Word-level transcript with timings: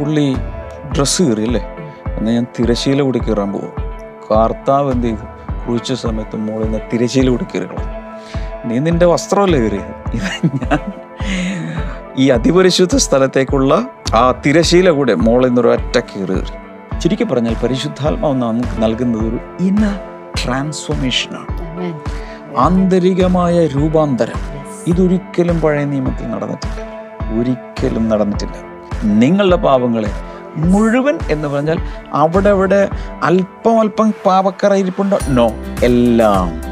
പുള്ളി 0.00 0.36
ഡ്രസ്സ് 0.96 1.22
കീറിയല്ലേ? 1.22 1.60
എന്നാൽ 2.18 2.32
ഞാൻ 2.32 2.46
തിരശ്ശീല 2.58 3.02
കൂടി 3.02 3.18
കീറാൻ 3.18 3.52
പോകും 3.52 3.72
കാർത്താവ് 4.30 4.92
എന്ത് 4.92 5.06
ചെയ്തു? 5.06 5.26
കുഴിച്ച 5.66 5.92
സമയത്ത് 5.92 6.36
മോളിൽ 6.36 6.64
നിന്ന് 6.64 6.78
തിരശ്ശീല 6.92 7.28
കൂടി 7.30 7.44
കീറിക്കണം 7.44 7.88
നീ 8.68 8.78
നിന്റെ 8.78 9.06
വസ്ത്രമല്ലേ 9.06 9.60
കീറിയത്? 9.60 9.92
ഇത് 10.14 10.50
ഞാൻ 10.62 10.78
ഈ 12.18 12.30
അതിപരിശുദ്ധ 12.30 12.96
സ്ഥലത്തേക്കുള്ള 12.96 13.86
ആ 14.14 14.42
തിരശീല 14.46 14.90
കൂടെ 14.90 15.14
മോളിൽ 15.14 15.46
നിന്ന് 15.46 15.60
ഒരു 15.60 15.68
ഒറ്റ 15.68 15.98
കീറി 15.98 16.32
കീറി. 16.32 16.98
ചുരുക്കി 17.00 17.24
പറഞ്ഞാൽ 17.24 17.56
പരിശുദ്ധാത്മാവ് 17.64 18.34
നമുക്ക് 18.34 18.82
നൽകുന്നത് 18.82 19.28
ഒരു 19.28 19.38
ഇന്ന 19.60 20.00
ട്രാൻസ്ഫോർമേഷനാണ്. 20.44 21.46
ആന്തരികമായ 22.58 23.66
രൂപാന്തരം. 23.66 24.40
ഇതൊരിക്കലും 24.86 25.60
പഴയ 25.60 25.84
നിയമത്തിൽ 25.84 26.26
നടന്നിട്ടില്ല. 26.30 26.80
ഒരിക്കലും 27.38 28.08
നടന്നിട്ടില്ല. 28.08 28.69
നിങ്ങളുടെ 29.04 29.56
പാപങ്ങളെ 29.56 30.10
മുഴുവൻ 30.56 31.18
എന്ന് 31.30 31.48
പറഞ്ഞാൽ 31.48 31.78
അവിടെ 32.12 32.48
അവിടെ 32.48 32.88
അല്പം 33.22 33.80
അല്പം 33.80 34.14
പാപക്കറ 34.26 34.74
ഇരിപ്പുണ്ടോ 34.74 35.18
നോ 35.28 35.46
എല്ലാം 35.82 36.69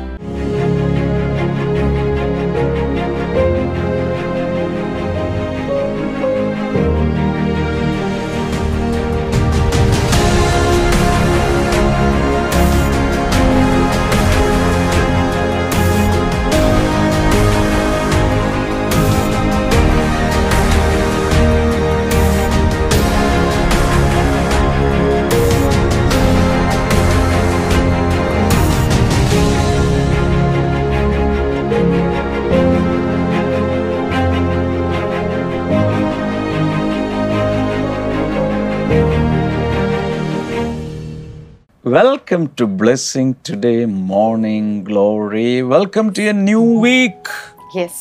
welcome 42.28 42.48
to 42.60 42.64
blessing 42.64 43.34
today 43.48 43.70
morning 43.84 44.84
glory 44.84 45.60
welcome 45.60 46.06
to 46.08 46.22
a 46.22 46.32
new 46.40 46.62
week 46.80 47.30
Yes. 47.76 47.94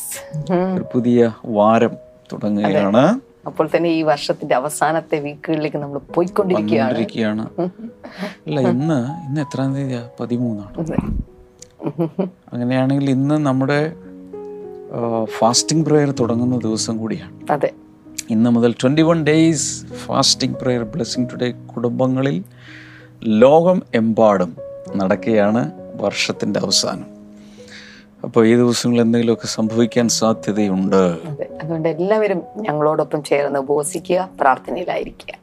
ഒരു 0.74 0.84
പുതിയ 0.94 1.30
വാരം 1.44 1.94
തുടങ്ങുകയാണ്. 2.32 3.04
അപ്പോൾ 3.46 3.66
തന്നെ 3.76 3.90
ഈ 3.90 4.02
വർഷത്തിന്റെ 4.02 4.54
അവസാനത്തെ 4.54 5.18
വീക്കുകളിലേക്ക് 5.18 5.76
നമ്മൾ 5.76 5.98
പോയിക്കൊണ്ടിരിക്കുകയാണ്. 6.14 7.44
അല്ല 8.46 8.60
ഇന്ന് 8.72 8.98
ഇന്ന് 9.26 9.40
എത്രാം 9.40 9.74
തീയതിയാ? 9.74 10.02
പതിമൂന്നാണ്? 10.20 10.84
അങ്ങനെയാണെങ്കിൽ 12.52 13.10
ഇന്ന് 13.10 13.34
നമ്മുടെ 13.46 13.80
ഫാസ്റ്റിംഗ് 15.38 15.86
പ്രെയർ 15.86 16.10
തുടങ്ങുന്ന 16.10 16.58
ദിവസം 16.58 16.96
കൂടിയാണ്. 16.98 17.34
അതെ. 17.50 17.72
ഇന്ന് 18.30 18.50
മുതൽ 18.50 18.74
twenty 18.82 19.02
one 19.02 19.24
days 19.24 19.68
fasting 20.06 20.58
prayer 20.62 20.84
blessing 20.84 21.28
today 21.32 21.50
കുടുംബങ്ങളിൽ 21.74 22.38
ലോകം 23.26 23.82
എമ്പാടും 23.94 24.56
നടക്കുകയാണ് 24.96 25.72
വർഷത്തിന്റെ 26.00 26.60
അവസാനം. 26.60 27.06
അപ്പോൾ 28.24 28.46
ഈ 28.46 28.54
ദിവസങ്ങളിൽ 28.56 29.00
എന്തെങ്കിലുമൊക്കെ 29.00 29.46
സംഭവിക്കാൻ 29.46 30.08
സാധ്യതയുണ്ട്? 30.08 30.96
അതെ 30.96 31.48
അതുകൊണ്ട് 31.62 31.88
എല്ലാവരും 31.88 32.42
ഞങ്ങളോടൊപ്പം 32.56 33.22
ചേർന്ന് 33.22 33.58
ഉപവസിക്കുക 33.58 34.30
പ്രാർത്ഥനയിലായിരിക്കുക. 34.40 35.34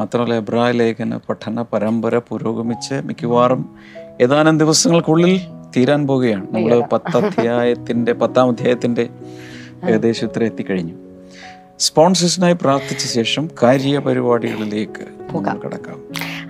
മാത്രമല്ല 0.00 0.34
എബ്രായ 0.34 0.72
ലേഖന 0.72 1.16
പഠന 1.16 1.62
പരമ്പര 1.62 2.18
പുരോഗമിച്ച് 2.18 2.94
മിക്കവാറും 2.94 3.76
ഏതാനും 4.20 4.58
ദിവസങ്ങൾക്കുള്ളിൽ 4.58 5.40
തീരാൻ 5.76 6.06
പോവുകയാണ് 6.06 6.46
നമ്മൾ 6.50 6.84
പത്ത് 6.92 7.16
അധ്യായത്തിന്റെ 7.16 8.12
പത്താം 8.12 8.48
അധ്യായത്തിന്റെ 8.48 9.08
ഏകദേശം 9.84 10.26
ഇത്ര 10.26 10.44
എത്തിക്കഴിഞ്ഞു. 10.44 10.94
സ്പോൺസേഴ്സിനായി 11.78 12.52
പ്രാർത്ഥിച്ച 12.52 13.06
ശേഷം 13.06 13.48
കാര്യപരിപാടികളിലേക്ക് 13.62 15.06
കടക്കാം. 15.64 15.98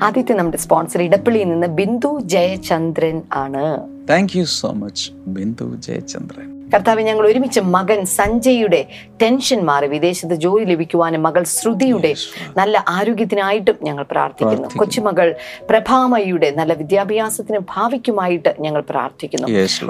ആദ്യത്തെ 0.03 0.33
നമ്മുടെ 0.33 0.57
സ്പോൺസർ 0.57 1.03
ഇടപ്പള്ളിയിൽ 1.03 1.45
നിന്ന് 1.45 1.67
ബിന്ദു 1.67 2.21
ജയചന്ദ്രൻ 2.21 3.23
ആണ്. 3.33 3.89
Thank 4.09 4.39
you 4.39 4.45
so 4.45 4.73
much 4.73 5.13
Bindu 5.27 5.77
Jayachandran. 5.77 6.58
കർത്താവ് 6.75 7.01
ഞങ്ങൾ 7.01 7.27
ഒരുമിച്ച് 7.27 7.61
മകൻ 7.61 8.05
സഞ്ജയുടെ 8.05 8.81
ടെൻഷൻ 9.23 9.61
മാറി 9.65 9.87
വിദേശത്ത് 9.87 10.35
ജോലി 10.35 10.65
ലഭിക്കുവാനും 10.65 11.23
മകൾ 11.23 11.43
ശ്രുതിയുടെ 11.43 12.15
നല്ല 12.57 12.85
ആരോഗ്യത്തിനായിട്ടും 12.89 13.77
ഞങ്ങൾ 13.83 14.05
പ്രാർത്ഥിക്കുന്നു. 14.11 14.69
കൊച്ചുമകൾ 14.79 15.35
പ്രഭാമയുടെ 15.71 16.51
നല്ല 16.51 16.75
വിദ്യാഭ്യാസത്തിനും 16.75 17.67
ഭാവിക്കുമായിട്ട് 17.77 18.55
ഞങ്ങൾ 18.61 18.83
പ്രാർത്ഥിക്കുന്നു. 18.91 19.49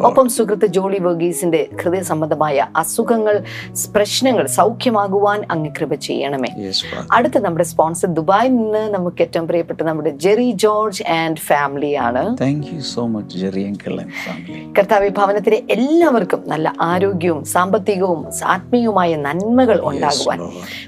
ഒപ്പം 0.09 0.29
സുഹൃത്ത് 0.29 0.67
ജോളി 0.67 0.99
വർഗീസിന്റെ 0.99 1.69
ഹൃദയ 1.83 2.03
സംബന്ധമായ 2.03 2.67
അസുഖങ്ങൾ 2.77 3.43
പ്രശ്നങ്ങൾ 3.95 4.47
സൗഖ്യമാകുവാൻ 4.47 5.41
അങ്ങ് 5.51 5.71
കൃപ 5.79 5.95
ചെയ്യണമേ. 5.95 6.51
അടുത്ത 7.13 7.39
നമ്മുടെ 7.39 7.65
സ്പോൺസർ 7.65 8.09
ദുബായിൽ 8.21 8.55
നിന്ന് 8.57 8.85
നമുക്ക് 8.97 9.23
ഏറ്റവും 9.23 9.47
പ്രിയപ്പെട്ട 9.47 9.81
നമ്മുടെ 9.83 10.11
ജെറി 10.11 10.51
ജോർജ് 10.67 11.03
ആൻഡ് 11.03 11.39
ഫാമിലിയാണ്. 11.39 12.25
കർത്താവ് 14.79 15.09
ഭവനത്തിലെ 15.21 15.63
എല്ലാവർക്കും 15.71 16.43
നല്ല 16.47 16.68
ആരോഗ്യവും 16.81 17.45
സാമ്പത്തികവും 17.45 18.21
ആത്മീയവുമായ 18.45 19.17
നന്മകൾ 19.17 19.81
ഉണ്ടാകുവാൻ. 19.91 20.39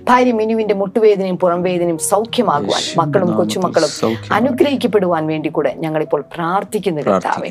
ഭാര്യ 0.09 0.33
മിനുവിന്റെ 0.33 0.75
മുട്ടുവേദനയും 0.75 1.39
പുറംവേദനയും 1.39 1.99
സൗഖ്യമാകുവാൻ 1.99 2.83
മക്കളും 2.99 3.31
കൊച്ചുമക്കളും 3.37 3.93
അനുഗ്രഹിക്കപ്പെടുവാൻ 4.33 5.27
വേണ്ടി 5.27 5.49
കൂടെ 5.49 5.73
ഞങ്ങളിപ്പോൾ 5.79 6.25
പ്രാർത്ഥിക്കുന്നു 6.35 7.03
കർത്താവെ. 7.03 7.51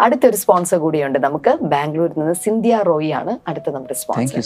അടുത്തൊരു 0.00 0.36
സ്പോൺസർ 0.36 0.78
കൂടിയുണ്ട് 0.78 1.18
നമുക്ക്. 1.18 1.52
ബാംഗ്ലൂരിൽ 1.62 2.18
നിന്ന് 2.20 2.34
സിന്ധ്യ 2.44 2.80
റോയി 2.86 3.10
ആണ് 3.10 3.32
അടുത്ത 3.48 3.70
നമ്മുടെ 3.70 3.94
സ്പോൺസർ 3.94 4.40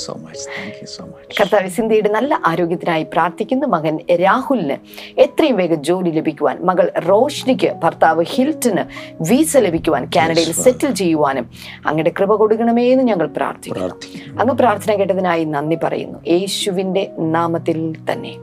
കർത്താവ് 1.40 1.68
സിന്ധ്യയുടെ 1.68 2.08
നല്ല 2.08 2.40
ആരോഗ്യത്തിനായി 2.46 3.06
പ്രാർത്ഥിക്കുന്നു. 3.12 3.66
മകൻ 3.66 3.94
രാഹുലിന് 4.24 4.76
എത്രയും 5.20 5.56
വേഗം 5.56 5.80
ജോലി 5.82 6.10
ലഭിക്കുവാൻ 6.10 6.56
മകൾ 6.70 6.86
റോഷ്നിക്ക് 7.08 7.70
ഭർത്താവ് 7.84 8.24
ഹിൽട്ടന് 8.28 8.84
വീസ 9.30 9.56
ലഭിക്കുവാൻ 9.56 10.02
കാനഡയിൽ 10.16 10.52
സെറ്റിൽ 10.52 10.90
ചെയ്യുവാനും 10.94 11.46
അങ്ങയുടെ 11.86 12.12
കൃപ 12.18 12.34
കൊടുക്കണമേ 12.34 12.84
എന്ന് 12.92 13.04
ഞങ്ങൾ 13.04 13.17
പ്രാർത്ഥിക്കുന്നു. 13.26 13.86
പ്രാർത്ഥിക്കുന്നു. 13.86 14.40
അങ്ങ് 14.40 14.54
പ്രാർത്ഥന 14.54 14.94
കേട്ടതിനായി 14.94 15.44
നന്ദി 15.44 15.78
പറയുന്നു. 15.82 16.18
യേശുവിന്റെ 16.28 17.12
നാമത്തിൽ 17.18 17.96
തന്നെ. 18.12 18.36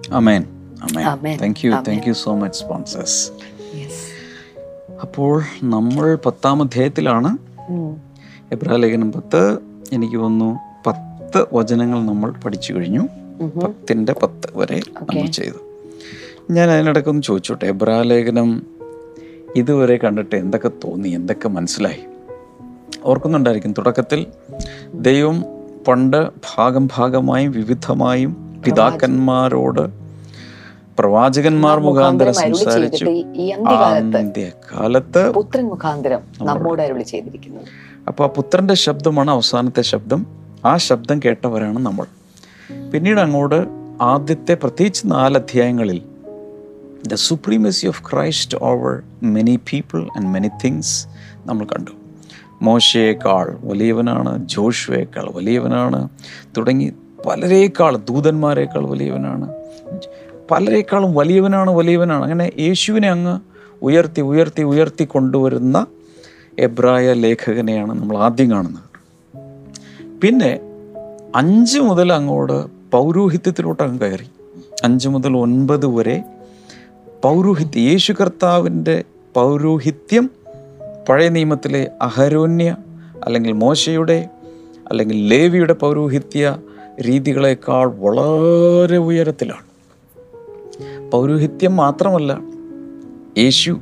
അപ്പോൾ 5.01 5.43
നമ്മൾ 5.63 6.15
പത്താം 6.15 6.61
അധ്യായത്തിലാണ്. 6.61 7.37
എബ്രാലേഖനം 7.71 7.95
എബ്രാ 8.51 8.75
ലേഖനം 8.75 9.11
പത്ത്. 9.11 9.57
എനിക്ക് 9.93 10.15
തോന്നുന്നു 10.15 10.59
പത്ത് 10.87 11.45
വചനങ്ങൾ 11.53 12.05
നമ്മൾ 12.05 12.31
പഠിച്ചു 12.31 12.73
കഴിഞ്ഞു. 12.73 13.07
പത്തിന്റെ 13.63 14.13
പത്ത് 14.13 14.47
വരെ 14.55 14.81
നമ്മൾ 15.01 15.25
ചെയ്തു. 15.25 15.81
ഞാൻ 16.51 16.69
അതിനിടയ്ക്കൊന്ന് 16.69 17.21
ചോദിച്ചോട്ടെ? 17.21 17.65
എബ്രാ 17.65 18.01
ലേഖനം 18.01 18.63
ഇതുവരെ 19.55 19.97
കണ്ടിട്ട് 19.97 20.35
എന്തൊക്കെ 20.35 20.67
തോന്നി? 20.67 21.09
എന്തൊക്കെ 21.09 21.49
മനസ്സിലായി? 21.49 21.99
ഓർക്കുന്നുണ്ടായിരിക്കും. 23.03 23.73
തുടക്കത്തിൽ 23.73 24.25
ദൈവം 24.93 25.45
പണ്ട് 25.87 26.29
ഭാഗം 26.29 26.89
ഭാഗമായും 26.97 27.51
വിവിധമായും 27.51 28.61
പിതാക്കന്മാരോട് 28.65 30.05
പ്രവാചകന്മാർ 30.99 31.79
മുഖാന്തരം 31.79 32.33
സംസാരിച്ചു. 32.33 33.05
കാലത്ത് 33.05 34.17
അന്ത്യകാലത്ത് 34.17 35.33
പുത്രൻ 35.33 35.67
മുഖാന്തരം 35.67 36.19
നമ്മോട് 36.41 36.81
അരുളി 36.81 37.03
ചെയ്തിരിക്കുന്നത് 37.03 37.65
അപ്പോൾ 38.07 38.23
ആ 38.23 38.27
പുത്രന്റെ 38.27 38.73
ശബ്ദമാണ് 38.73 39.31
അവസാനത്തെ 39.31 39.81
ശബ്ദം. 39.81 40.25
ആ 40.65 40.77
ശബ്ദം 40.77 41.19
കേട്ടവരാണ് 41.25 41.79
നമ്മൾ. 41.79 42.05
പിന്നീട് 42.91 43.19
അങ്ങോട്ട് 43.19 43.65
ആദ്യത്തെ 44.01 44.53
പ്രത്യേകിച്ച് 44.53 45.03
നാല് 45.05 45.35
അധ്യായങ്ങളിൽ 45.35 46.01
the 47.07 47.13
supremacy 47.13 47.87
of 47.87 48.03
Christ 48.11 48.57
over 48.61 49.01
many 49.23 49.59
people 49.71 50.03
and 50.03 50.27
many 50.27 50.49
things 50.63 51.07
നമ്മൾ 51.45 51.65
കണ്ടു. 51.65 51.91
മോശയേക്കാൾ 52.61 53.57
വലിയവനാണ് 53.63 54.47
ജോഷുവേക്കാൾ 54.47 55.31
വലിയവനാണ് 55.35 56.09
തുടങ്ങി 56.57 56.91
പലരേക്കാൾ 57.27 57.97
ദൂതന്മാരെക്കാൾ 57.97 58.85
വലിയവനാണ് 58.85 59.53
പലരേക്കാളും 60.51 61.13
വലിയവനാണ് 61.13 61.71
വലിയവനാണ്. 61.71 62.23
അങ്ങനെ 62.23 62.51
യേശുവിനെ 62.59 63.09
അങ്ങ് 63.09 63.39
ഉയർത്തി 63.81 64.21
ഉയർത്തി 64.21 64.61
ഉയർത്തി 64.61 65.03
കൊണ്ടുവരുന്ന 65.03 65.85
എബ്രായ 66.59 67.13
ലേഖകനെയാണ് 67.13 67.89
നമ്മൾ 67.89 68.17
ആദ്യം 68.17 68.51
കാണുന്നത്. 68.51 68.83
പിന്നെ 70.21 70.59
അഞ്ച് 71.35 71.79
മുതൽ 71.79 72.13
അങ്ങോട്ട് 72.13 72.65
പൗരോഹിത്യത്തിലോട്ട് 72.91 73.83
അങ്ങ് 73.83 73.99
കയറി. 73.99 74.29
അഞ്ച് 74.83 75.07
മുതൽ 75.09 75.37
ഒൻപത് 75.37 75.85
വരെ 75.85 76.23
പൗരോഹിത്യം 77.23 77.83
യേശു 77.83 78.13
കർത്താവിന്റെ 78.13 79.03
പൗരോഹിത്യം 79.33 80.29
പഴയ 81.09 81.29
നിയമത്തിലെ 81.29 81.91
അഹരോന്യ 82.01 82.77
അല്ലെങ്കിൽ 83.23 83.51
മോശയുടെ 83.51 84.29
അല്ലെങ്കിൽ 84.87 85.27
ലേവിയുടെ 85.27 85.73
പൗരോഹിത്യ 85.73 86.57
രീതികളേക്കാൾ 87.01 87.87
വളരെ 87.87 88.97
ഉയരത്തിലാണ്. 88.97 89.65
പൗരോഹിത്യം 91.11 91.75
മാത്രമല്ല 91.75 92.39
യേശു 93.37 93.79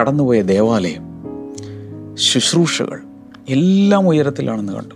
കടന്നുപോയ 0.00 0.42
ദേവാലയം 0.42 1.02
ശുശ്രൂഷകൾ 2.14 3.00
എല്ലാം 3.48 4.08
ഉയരത്തിലാണെന്ന് 4.08 4.72
കണ്ടു. 4.72 4.94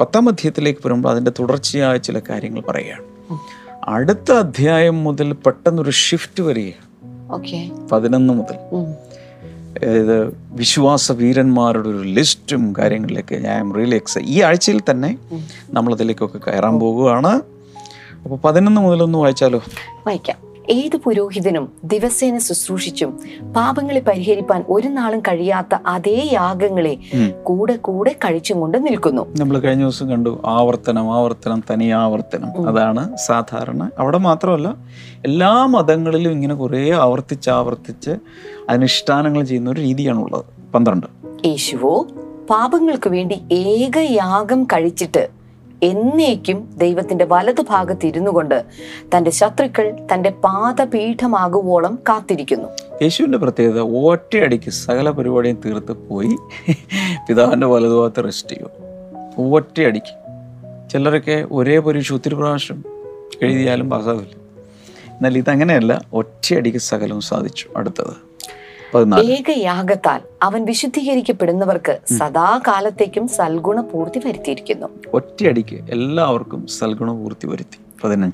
പത്താം 0.00 0.28
അധ്യായത്തിലേക്ക് 0.28 0.86
വരുമ്പോൾ 0.86 1.08
അതിന്റെ 1.08 1.32
തുടർച്ചയായ 1.38 1.96
ചില 1.96 2.20
കാര്യങ്ങൾ 2.30 2.60
പറയുകയാണ്. 2.60 3.04
അടുത്ത 3.84 4.32
അധ്യായം 4.32 5.04
മുതൽ 5.04 5.32
പെട്ടെന്നൊരു 5.32 5.90
ഷിഫ്റ്റ് 5.90 6.42
വരികയാണ്. 6.42 6.86
പതിനൊന്ന് 7.88 8.34
മുതൽ. 8.34 8.54
ഇത് 9.80 10.36
വിശ്വാസ 10.50 11.12
വീരന്മാരുടെ 11.12 11.88
ഒരു 11.88 12.02
ലിസ്റ്റും 12.02 12.74
കാര്യങ്ങളിലേക്ക് 12.78 13.34
ഞാൻ 13.34 13.74
റിയലി 13.74 13.94
എക്സൈ 13.94 14.20
ഈ 14.20 14.40
ആഴ്ചയിൽ 14.42 14.80
തന്നെ 14.90 15.18
നമ്മളതിലേക്കൊക്കെ 15.70 16.38
കയറാൻ 16.38 16.80
പോവുകയാണ്. 16.80 17.40
അപ്പോൾ 18.24 18.38
പതിനൊന്ന് 18.44 18.80
മുതലൊന്ന് 18.80 19.18
വായിച്ചാലോ? 19.18 19.62
വായിക്കാം. 20.06 20.52
ഏത് 20.70 20.96
പുരോഹിതനും 20.96 21.72
ദിവസേന 21.84 22.38
ശുശ്രൂഷിച്ചും 22.38 23.20
പാപങ്ങളെ 23.56 24.00
പരിഹരിപ്പാൻ 24.00 24.64
ഒരു 24.68 24.88
നാളും 24.88 25.20
കഴിയാത്ത 25.20 25.74
അതേ 25.86 26.28
യാഗങ്ങളെ 26.32 26.96
കൂടെ 27.42 27.76
കൂടെ 27.76 28.12
കഴിച്ചും 28.12 28.60
കൊണ്ട് 28.60 28.86
നിൽക്കുന്നു. 28.86 29.26
നമ്മൾ 29.40 29.58
കഴിഞ്ഞ 29.58 29.82
ദിവസം 29.82 30.10
കണ്ടു 30.10 30.42
ആവർത്തനം 30.46 31.14
ആവർത്തനം 31.14 31.64
തനിയാവർത്തനം 31.70 32.68
അതാണ് 32.68 33.16
സാധാരണ. 33.16 33.90
അവിടെ 33.98 34.18
മാത്രമല്ല 34.18 34.74
എല്ലാ 35.26 35.66
മതങ്ങളിലും 35.66 36.30
ഇങ്ങനെ 36.30 36.54
കുറേ 36.54 36.90
ആവർത്തിച്ച് 36.90 37.50
ആവർത്തിച്ച് 37.50 38.10
അനുഷ്ഠാനങ്ങൾ 38.68 39.44
ചെയ്യുന്ന 39.44 39.70
ഒരു 39.70 39.80
രീതിയാണുള്ളത്. 39.80 40.44
പന്ത്രണ്ട്. 40.72 41.06
യേശുവോ 41.46 42.06
പാപങ്ങൾക്ക് 42.50 43.10
വേണ്ടി 43.10 43.40
ഏക 43.52 43.98
യാഗം 43.98 44.64
കഴിച്ചിട്ട് 44.64 45.28
എന്നേക്കും 45.82 46.70
ദൈവത്തിന്റെ 46.76 47.24
വലതുഭാഗത്ത് 47.24 48.06
ഇരുന്നു 48.06 48.30
കൊണ്ട് 48.30 48.64
തന്റെ 49.16 49.30
ശത്രുക്കൾ 49.30 49.96
തന്റെ 50.14 50.30
പാദപീഠമാകുവോളം 50.30 51.98
കാത്തിരിക്കുന്നു. 52.08 52.68
യേശുവിന്റെ 53.02 53.38
പ്രത്യേകത 53.38 53.80
ഒറ്റയടിക്ക് 53.80 54.70
സകല 54.70 55.10
പരിപാടിയും 55.10 55.60
തീർത്ത് 55.64 55.92
പോയി 55.92 56.36
പിതാവിന്റെ 57.28 57.66
വലതുഭാഗത്ത് 57.66 58.24
റെസ്റ്റ് 58.24 58.48
ചെയ്യും 58.48 59.52
ഒറ്റയടിക്ക്. 59.52 60.22
ചിലരൊക്കെ 60.90 61.46
ഒരേ 61.52 61.78
പരീക്ഷ 61.78 62.12
ഒത്തിരി 62.12 62.34
പ്രാവശ്യം 62.34 62.84
എഴുതിയാലും 63.42 63.90
പാസ്സാവില്ല 63.90 64.32
എന്നാൽ 65.10 65.38
ഇതങ്ങനെയല്ല 65.38 66.04
ഒറ്റയടിക്ക് 66.12 66.78
സകലവും 66.78 67.20
സാധിച്ചു. 67.20 67.68
അടുത്തത്. 67.76 68.31
പതിനാല്. 68.94 69.32
ഏക 69.32 69.50
യാഗത്താൽ 69.50 70.20
അവൻ 70.42 70.64
വിശുദ്ധീകരിക്കപ്പെടുന്നവർക്ക് 70.64 71.98
സദാകാലത്തേക്കും 72.18 73.28
സൽഗുണ 73.28 73.80
പൂർത്തി 73.80 74.20
വരുത്തിയിരിക്കുന്നു. 74.24 74.86
ഒറ്റയടിക്ക് 75.14 75.80
എല്ലാവർക്കും 75.90 76.66
സൽഗുണ 76.66 77.12
പൂർത്തി 77.12 77.46
വരുത്തി 77.46 77.78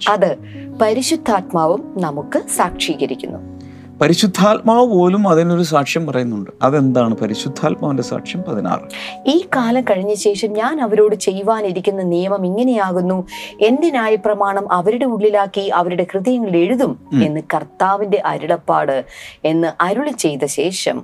അത് 0.09 0.39
പരിശുദ്ധാത്മാവും 0.81 1.95
നമുക്ക് 1.97 2.43
സാക്ഷീകരിക്കുന്നു. 2.57 3.58
പരിശുദ്ധാത്മാവ് 4.01 4.87
പോലും 4.87 5.29
അതിനൊരു 5.29 5.63
സാക്ഷ്യം 5.63 6.07
പറയുന്നുണ്ട്. 6.07 6.51
അതെന്താണ് 6.63 7.17
പരിശുദ്ധാത്മാവിന്റെ 7.17 8.03
സാക്ഷ്യം? 8.03 8.43
പതിനാറ്. 8.43 8.81
ഈ 9.27 9.45
കാലം 9.57 9.83
കഴിഞ്ഞ 9.83 10.15
ശേഷം 10.15 10.53
ഞാൻ 10.53 10.81
അവരോട് 10.81 11.17
ചെയ്യുവാനിരിക്കുന്ന 11.17 12.03
നിയമം 12.03 12.47
ഇങ്ങനെയാകുന്നു. 12.47 13.27
എന്റെ 13.61 13.91
ന്യായപ്രമാണം 13.91 14.73
അവരുടെ 14.73 15.05
ഉള്ളിലാക്കി 15.05 15.61
അവരുടെ 15.61 16.07
ഹൃദയങ്ങളിൽ 16.13 16.57
എഴുതും? 16.57 16.99
എന്ന് 17.25 17.41
കർത്താവിന്റെ 17.55 18.23
അരുളപ്പാട് 18.27 19.05
എന്ന് 19.45 19.83
അരുളി 19.83 20.11
ചെയ്ത 20.11 20.45
ശേഷം 20.45 21.03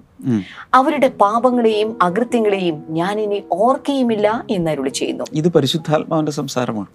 അവരുടെ 0.74 1.08
പാപങ്ങളെയും 1.08 1.98
അകൃത്യങ്ങളെയും 2.02 2.82
ഞാൻ 2.90 3.20
ഇനി 3.20 3.42
ഓർക്കുകയുമില്ല 3.52 4.44
എന്ന് 4.50 4.70
അരുളി 4.70 4.88
ചെയ്യുന്നു. 4.88 5.24
ഇത് 5.32 5.52
പരിശുദ്ധാത്മാവിന്റെ 5.52 6.32
സംസാരമാണ്. 6.32 6.86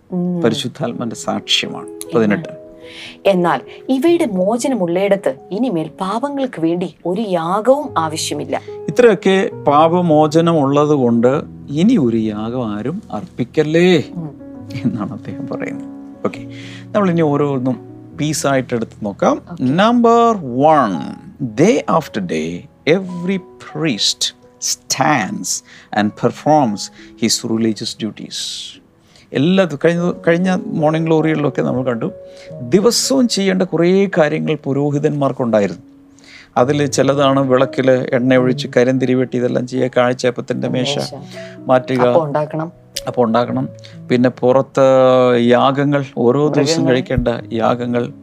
പരിശുദ്ധാത്മാവിന്റെ 0.41 1.15
സാക്ഷ്യമാണ്. 1.15 1.87
പതിനെട്ട്. 2.15 2.68
എന്നാൽ 3.25 3.59
ഇവയുടെ 3.95 4.25
മോചനമുള്ളയിടത്ത് 4.25 5.31
ഇനിമേൽ 5.51 5.87
പാപങ്ങൾക്ക് 6.03 6.61
വേണ്ടി 6.61 6.89
ഒരു 7.05 7.21
യാഗവും 7.21 7.87
ആവശ്യമില്ല. 7.97 8.61
ഇത്രയൊക്കെ 8.89 9.37
പാപമോചനം 9.67 10.57
ഉള്ളത് 10.63 10.95
കൊണ്ട് 11.03 11.31
ഇനി 11.81 11.97
ഒരു 11.97 12.17
യാഗം 12.17 12.63
ആരും 12.75 12.97
അർപ്പിക്കല്ലേ 13.11 13.87
എന്നാണ് 14.83 15.11
അദ്ദേഹം 15.11 15.45
പറയുന്നത്. 15.47 15.87
ഓക്കെ 16.25 16.41
നമ്മൾ 16.93 17.09
ഇനി 17.09 17.21
ഓരോന്നും 17.21 17.77
പീസായിട്ട് 18.19 18.73
എടുത്ത് 18.73 18.97
നോക്കാം. 19.05 19.35
Number 19.81 20.37
one 20.65 20.91
day 21.61 21.71
after 21.89 22.21
day 22.33 22.41
every 22.87 23.37
priest 23.65 24.27
stands 24.61 25.63
and 25.97 26.11
performs 26.21 26.85
his 27.21 27.41
religious 27.51 27.97
duties 27.97 28.43
എല്ലാ 29.33 29.67
കഴിഞ്ഞ 29.85 30.11
കഴിഞ്ഞ 30.27 30.57
മോർണിംഗ് 30.65 31.07
ഗ്ലോറികളിലൊക്കെ 31.07 31.61
നമ്മൾ 31.61 31.83
കണ്ടു. 31.83 32.11
ദിവസവും 32.61 33.27
ചെയ്യേണ്ട 33.27 33.61
കുറേ 33.61 34.09
കാര്യങ്ങൾ 34.17 34.57
പുരോഹിതന്മാർക്കുണ്ടായിരുന്നു. 34.63 35.83
അതിൽ 36.57 36.85
ചിലതാണ് 36.85 37.39
വിളക്കിൽ 37.39 37.91
എണ്ണ 37.91 38.35
ഒഴിച്ച് 38.35 38.67
കരിന്തിരി 38.77 39.13
വെട്ടി 39.13 39.37
ഇതെല്ലാം 39.37 39.67
ചെയ്യുക 39.67 39.91
കാഴ്ചയപ്പത്തിന്റെ 39.97 40.67
മേശ 40.67 40.99
മാറ്റുക. 41.59 42.05
അപ്പോൾ 43.07 43.23
ഉണ്ടാക്കണം. 43.25 43.69
പിന്നെ 44.09 44.29
പുറത്ത് 44.29 44.85
യാഗങ്ങൾ 45.41 46.05
ഓരോ 46.17 46.47
ദിവസം 46.47 46.87
കഴിക്കേണ്ട 46.87 47.27
യാഗങ്ങൾ 47.53 48.13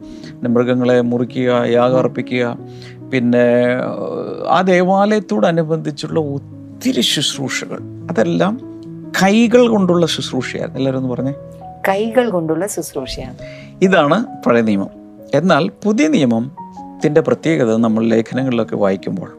മൃഗങ്ങളെ 0.43 1.01
മുറിക്കുക 1.01 1.63
യാഗം 1.65 1.97
അർപ്പിക്കുക. 1.97 2.57
പിന്നെ 3.13 3.47
ആ 4.47 4.61
ദേവാലയത്തോടനുബന്ധിച്ചുള്ള 4.61 6.19
ഒത്തിരി 6.19 7.01
ശുശ്രൂഷകൾ. 7.01 7.79
അതെല്ലാം 8.09 8.76
കൈകൾ 9.11 9.67
കൊണ്ടുള്ള 9.67 10.05
ശുശ്രൂഷയാണ്. 10.05 10.77
എല്ലാവരും 10.77 10.97
ഒന്ന് 10.97 11.09
പറഞ്ഞേ. 11.09 11.33
കൈകൾ 11.87 12.29
കൊണ്ടുള്ള 12.29 12.67
ശുശ്രൂഷയാണ്. 12.67 13.35
ഇതാണ് 13.81 14.25
പഴയ 14.45 14.61
നിയമം. 14.61 14.89
എന്നാൽ 15.33 15.71
പുതിയ 15.83 16.07
നിയമത്തിന്റെ 16.07 17.21
പ്രത്യേകത 17.21 17.75
നമ്മൾ 17.75 18.05
ലേഖനങ്ങളിലൊക്കെ 18.05 18.75
വായിക്കുമ്പോൾ 18.75 19.37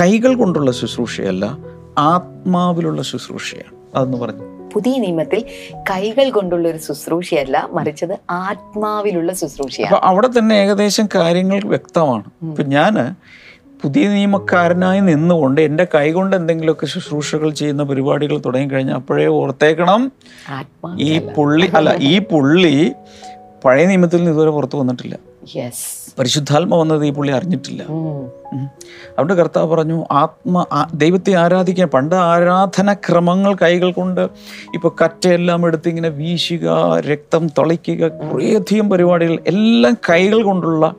കൈകൾ 0.00 0.34
കൊണ്ടുള്ള 0.34 0.72
ശുശ്രൂഷയല്ല 0.72 1.58
ആത്മാവിലുള്ള 1.98 3.02
ശുശ്രൂഷയാണ്. 3.02 3.96
അതെന്ന് 3.96 4.18
പറഞ്ഞു. 4.18 4.70
പുതിയ 4.74 4.98
നിയമത്തിൽ 4.98 5.44
കൈകൾ 5.76 6.30
കൊണ്ടുള്ള 6.30 6.68
ഒരു 6.68 6.78
ശുശ്രൂഷയല്ല 6.78 7.68
മറിച്ചത് 7.72 8.18
ആത്മാവിലുള്ള 8.30 9.34
ശുശ്രൂഷയാണ്. 9.34 9.94
അവിടെ 9.94 10.28
തന്നെ 10.28 10.54
ഏകദേശം 10.54 11.08
കാര്യങ്ങൾ 11.14 11.60
വ്യക്തമാണ്. 11.64 12.24
ഇപ്പൊ 12.42 12.62
ഞാൻ 12.62 13.14
പുതിയ 13.82 14.08
നിയമക്കാരനായി 14.08 15.00
നിന്നുകൊണ്ട് 15.00 15.60
എന്റെ 15.60 15.86
കൈകൊണ്ട് 15.94 16.36
എന്തെങ്കിലുമൊക്കെ 16.36 16.86
ശുശ്രൂഷകൾ 16.86 17.50
ചെയ്യുന്ന 17.50 17.82
പരിപാടികൾ 17.82 18.38
തുടങ്ങിക്കഴിഞ്ഞാൽ 18.38 18.94
അപ്പോഴേ 18.94 19.26
ഓർത്തേക്കണം. 19.26 20.12
ഈ 20.98 21.18
പുള്ളി 21.18 21.70
അല്ല 21.74 21.94
ഈ 22.00 22.18
പുള്ളി 22.18 22.92
പഴയ 23.64 23.86
നിയമത്തിൽ 23.86 24.16
നിന്ന് 24.16 24.30
ഇതുവരെ 24.30 24.50
പുറത്തു 24.50 24.78
വന്നിട്ടില്ല. 24.78 25.18
പരിശുദ്ധാത്മ 26.18 26.74
വന്നത് 26.74 27.06
ഈ 27.06 27.10
പുള്ളി 27.10 27.32
അറിഞ്ഞിട്ടില്ല. 27.32 27.82
അവിടെ 29.18 29.34
കർത്താവ് 29.34 29.74
പറഞ്ഞു 29.74 30.04
ആത്മ 30.10 30.66
ദൈവത്തെ 30.94 31.32
ആരാധിക്കാൻ 31.32 31.88
പണ്ട് 31.88 32.14
ആരാധന 32.14 32.92
ക്രമങ്ങൾ 32.92 33.54
കൈകൾ 33.54 33.92
കൊണ്ട് 33.92 34.20
ഇപ്പൊ 34.74 34.88
കറ്റയെല്ലാം 35.04 35.66
എടുത്ത് 35.66 35.88
ഇങ്ങനെ 35.88 36.08
വീശുക 36.08 36.98
രക്തം 37.00 37.48
തളിക്കുക 37.48 38.08
കുറേയധികം 38.08 38.90
പരിപാടികൾ 38.90 39.38
എല്ലാം 39.46 39.96
കൈകൾ 40.10 40.42
കൊണ്ടുള്ള 40.42 40.94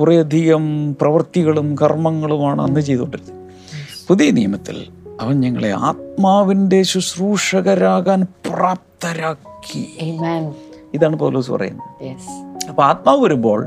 കുറേയധികം 0.00 0.94
പ്രവൃത്തികളും 0.94 1.78
കർമ്മങ്ങളുമാണ് 1.78 2.62
അന്ന് 2.62 2.80
ചെയ്തുകൊണ്ടിരുന്നത്. 2.80 3.40
പുതിയ 4.08 4.30
നിയമത്തിൽ 4.30 4.86
അവൻ 5.20 5.40
ഞങ്ങളെ 5.40 5.70
ആത്മാവിന്റെ 5.70 6.82
ശുശ്രൂഷകരാകാൻ 6.82 8.22
പ്രാപ്തരാക്കി. 8.22 9.86
ഇതാണ് 10.94 11.16
പൗലോസ് 11.16 11.50
പറയുന്നത്. 11.50 12.16
അപ്പോൾ 12.68 12.82
ആത്മാവ് 12.82 13.24
വരുമ്പോൾ 13.24 13.66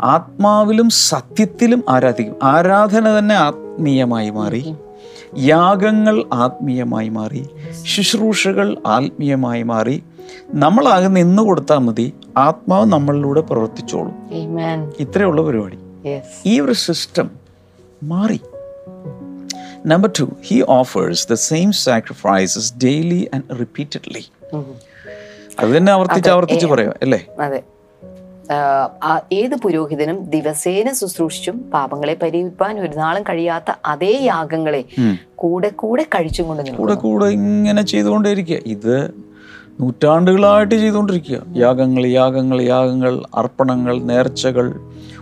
ആത്മാവിലും 0.00 0.90
സത്യത്തിലും 0.90 1.84
ആരാധിക്കും. 1.88 2.36
ആരാധന 2.42 3.18
തന്നെ 3.18 3.34
ആത്മീയമായി 3.34 4.30
മാറി 4.30 4.74
യാഗങ്ങൾ 5.38 6.24
ആത്മീയമായി 6.32 7.08
മാറി 7.08 7.46
ശുശ്രൂഷകൾ 7.82 8.76
ആത്മീയമായി 8.86 9.62
മാറി 9.62 10.02
നമ്മളാകെ 10.54 11.08
നിന്ന് 11.08 11.42
കൊടുത്താൽ 11.42 11.78
മതി 11.78 12.12
ആത്മാവ് 12.36 12.86
നമ്മളിലൂടെ 12.86 13.40
പ്രവർത്തിച്ചോളും. 13.40 14.14
ഇത്രയുള്ള 15.00 15.42
പരിപാടി. 15.42 15.78
ഈ 16.46 16.60
ഒരു 16.60 16.72
സിസ്റ്റം 16.72 17.30
മാറി. 18.02 18.40
Number 19.86 20.10
two 20.20 20.24
he 20.46 20.64
offers 20.68 21.28
the 21.28 21.34
same 21.34 21.72
sacrifices 21.72 22.74
daily 22.84 23.30
and 23.34 23.58
repeatedly 23.60 24.24
അത് 25.60 25.76
തന്നെ 25.76 25.92
ആവർത്തിച്ച് 25.92 26.30
ആവർത്തിച്ച് 26.30 26.66
പറയാം 26.66 26.94
അല്ലേ? 27.02 27.26
അതെ. 27.40 27.62
ഏത് 29.32 29.54
പുരോഹിതനും 29.54 30.30
ദിവസേന 30.30 30.92
ശുശ്രൂഷിച്ചും 30.92 31.70
പാപങ്ങളെ 31.70 32.14
പരിഹരിപ്പാൻ 32.22 32.80
ഒരു 32.80 32.96
നാളും 32.96 33.22
കഴിയാത്ത 33.22 33.64
അതേ 33.84 34.18
യാഗങ്ങളെ 34.22 34.84
കൂടെ 35.36 35.68
കൂടെ 35.68 36.02
കഴിച്ചും 36.02 36.48
കൊണ്ട് 36.48 36.70
കൂടെ 36.70 36.94
കൂടെ 36.94 37.26
ഇങ്ങനെ 37.26 37.82
ചെയ്തുകൊണ്ടേയിരിക്കുക. 37.82 38.56
ഇത് 38.66 38.94
നൂറ്റാണ്ടുകളായിട്ട് 39.80 40.74
ചെയ്തുകൊണ്ടിരിക്കുക. 40.74 41.42
യാഗങ്ങൾ 41.56 42.06
യാഗങ്ങൾ 42.06 42.62
യാഗങ്ങൾ 42.62 43.22
അർപ്പണങ്ങൾ 43.34 44.02
നേർച്ചകൾ 44.02 44.80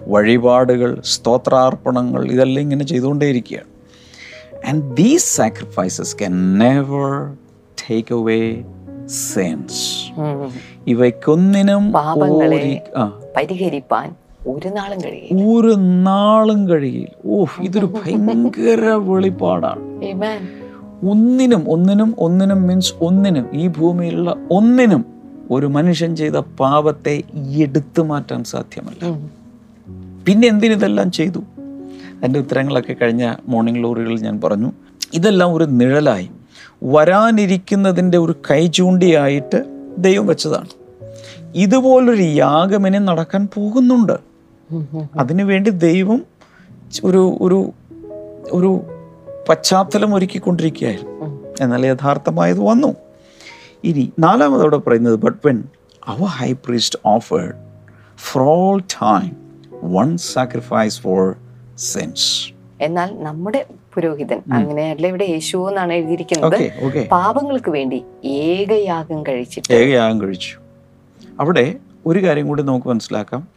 വഴിപാടുകൾ 0.08 1.00
സ്തോത്രാർപ്പണങ്ങൾ 1.04 2.26
ഇതെല്ലാം 2.26 2.60
ഇങ്ങനെ 2.62 2.84
ചെയ്തുകൊണ്ടേയിരിക്കുകയാണ് 2.84 3.76
and 4.68 4.96
these 4.96 5.36
sacrifices 5.36 6.18
can 6.18 6.58
never 6.58 7.36
take 7.80 8.14
away 8.14 8.62
sins. 9.06 10.12
ഇവയ്ക്കൊന്നിനും 10.86 11.92
ഒരു- 11.92 12.98
ആ. 12.98 13.20
പരിഹരിപ്പാൻ 13.36 14.14
ഒരു 14.46 14.68
നാളും 14.68 14.98
കഴിയും 15.04 15.56
ഒരു 15.56 15.74
നാളും 16.04 16.68
കഴിയില്ല. 16.68 17.16
ഓ 17.26 17.44
ഇതൊരു 17.60 17.86
ഭയങ്കര 17.86 18.84
വെളിപ്പാടാണ്. 18.84 20.02
ഒന്നിനും 21.02 21.70
ഒന്നിനും 21.70 22.14
ഒന്നിനും 22.18 22.62
മീൻസ് 22.62 22.94
ഒന്നിനും 23.00 23.48
ഈ 23.54 23.66
ഭൂമിയിലുള്ള 23.66 24.36
ഒന്നിനും 24.50 25.04
ഒരു 25.50 25.66
മനുഷ്യൻ 25.66 26.16
ചെയ്ത 26.16 26.32
പാപത്തെ 26.32 27.22
എടുത്തു 27.56 28.02
മാറ്റാൻ 28.02 28.44
സാധ്യമല്ല. 28.44 29.28
പിന്നെ 30.26 30.48
എന്തിനിതെല്ലാം 30.48 31.10
ചെയ്തു? 31.10 31.38
അതിന്റെ 32.18 32.38
ഉത്തരങ്ങളൊക്കെ 32.38 32.92
കഴിഞ്ഞ 32.92 33.34
മോർണിംഗ് 33.48 33.82
ലോറികളിൽ 33.82 34.22
ഞാൻ 34.22 34.40
പറഞ്ഞു. 34.40 34.72
ഇതെല്ലാം 35.14 35.54
ഒരു 35.54 35.64
നിഴലായി. 35.64 36.30
വരാനിരിക്കുന്നതിന്റെ 36.84 38.18
ഒരു 38.18 38.34
കൈ 38.50 38.66
ചൂണ്ടിയായിട്ട് 38.66 39.64
ദൈവം 39.98 40.26
വെച്ചതാണ്. 40.26 40.68
ഇതുപോലൊരു 41.54 42.22
യാഗമിനെ 42.22 42.98
നടക്കാൻ 42.98 43.48
പോകുന്നുണ്ട്. 43.54 44.36
അതിനുവേണ്ടി 45.18 45.70
ദൈവം 45.70 46.24
ഒരു 47.04 47.38
ഒരു 47.40 47.70
ഒരു 48.52 48.80
പശ്ചാത്തലം 49.48 50.14
ഒരുക്കിക്കൊണ്ടിരിക്കുകയായിരുന്നു. 50.14 51.28
എന്നാൽ 51.60 51.86
യഥാർത്ഥമായത് 51.86 52.60
വന്നു. 52.60 52.94
ഇനി 53.84 54.12
നാലാമതോടെ 54.18 54.76
പറയുന്നത് 54.76 55.16
but 55.24 55.46
when 55.46 55.64
our 56.06 56.24
high 56.24 56.52
priest 56.52 56.98
offered 57.06 57.56
for 58.18 58.44
all 58.48 58.80
time 58.80 59.30
one 59.94 60.16
sacrifice 60.16 61.00
for 61.00 61.34
sins 61.78 62.28
എന്നാൽ 62.80 63.10
നമ്മുടെ 63.22 63.66
പുരോഹിതൻ 63.94 64.42
അങ്ങനെയല്ല 64.52 65.06
ഇവിടെ 65.06 65.24
യേശു 65.24 65.68
എന്നാണ് 65.68 65.92
എഴുതിയിരിക്കുന്നത്. 65.92 67.04
പാപങ്ങൾക്ക് 67.10 67.70
വേണ്ടി 67.70 68.04
ഏകയാഗം 68.24 69.22
കഴിച്ചിട്ട് 69.22 69.74
ഏകയാഗം 69.74 70.20
കഴിച്ചു. 70.20 70.54
അവിടെ 71.40 71.74
ഒരു 72.06 72.22
കാര്യം 72.24 72.48
കൂടി 72.48 72.62
നമുക്ക് 72.62 72.88
മനസ്സിലാക്കാം. 72.88 73.48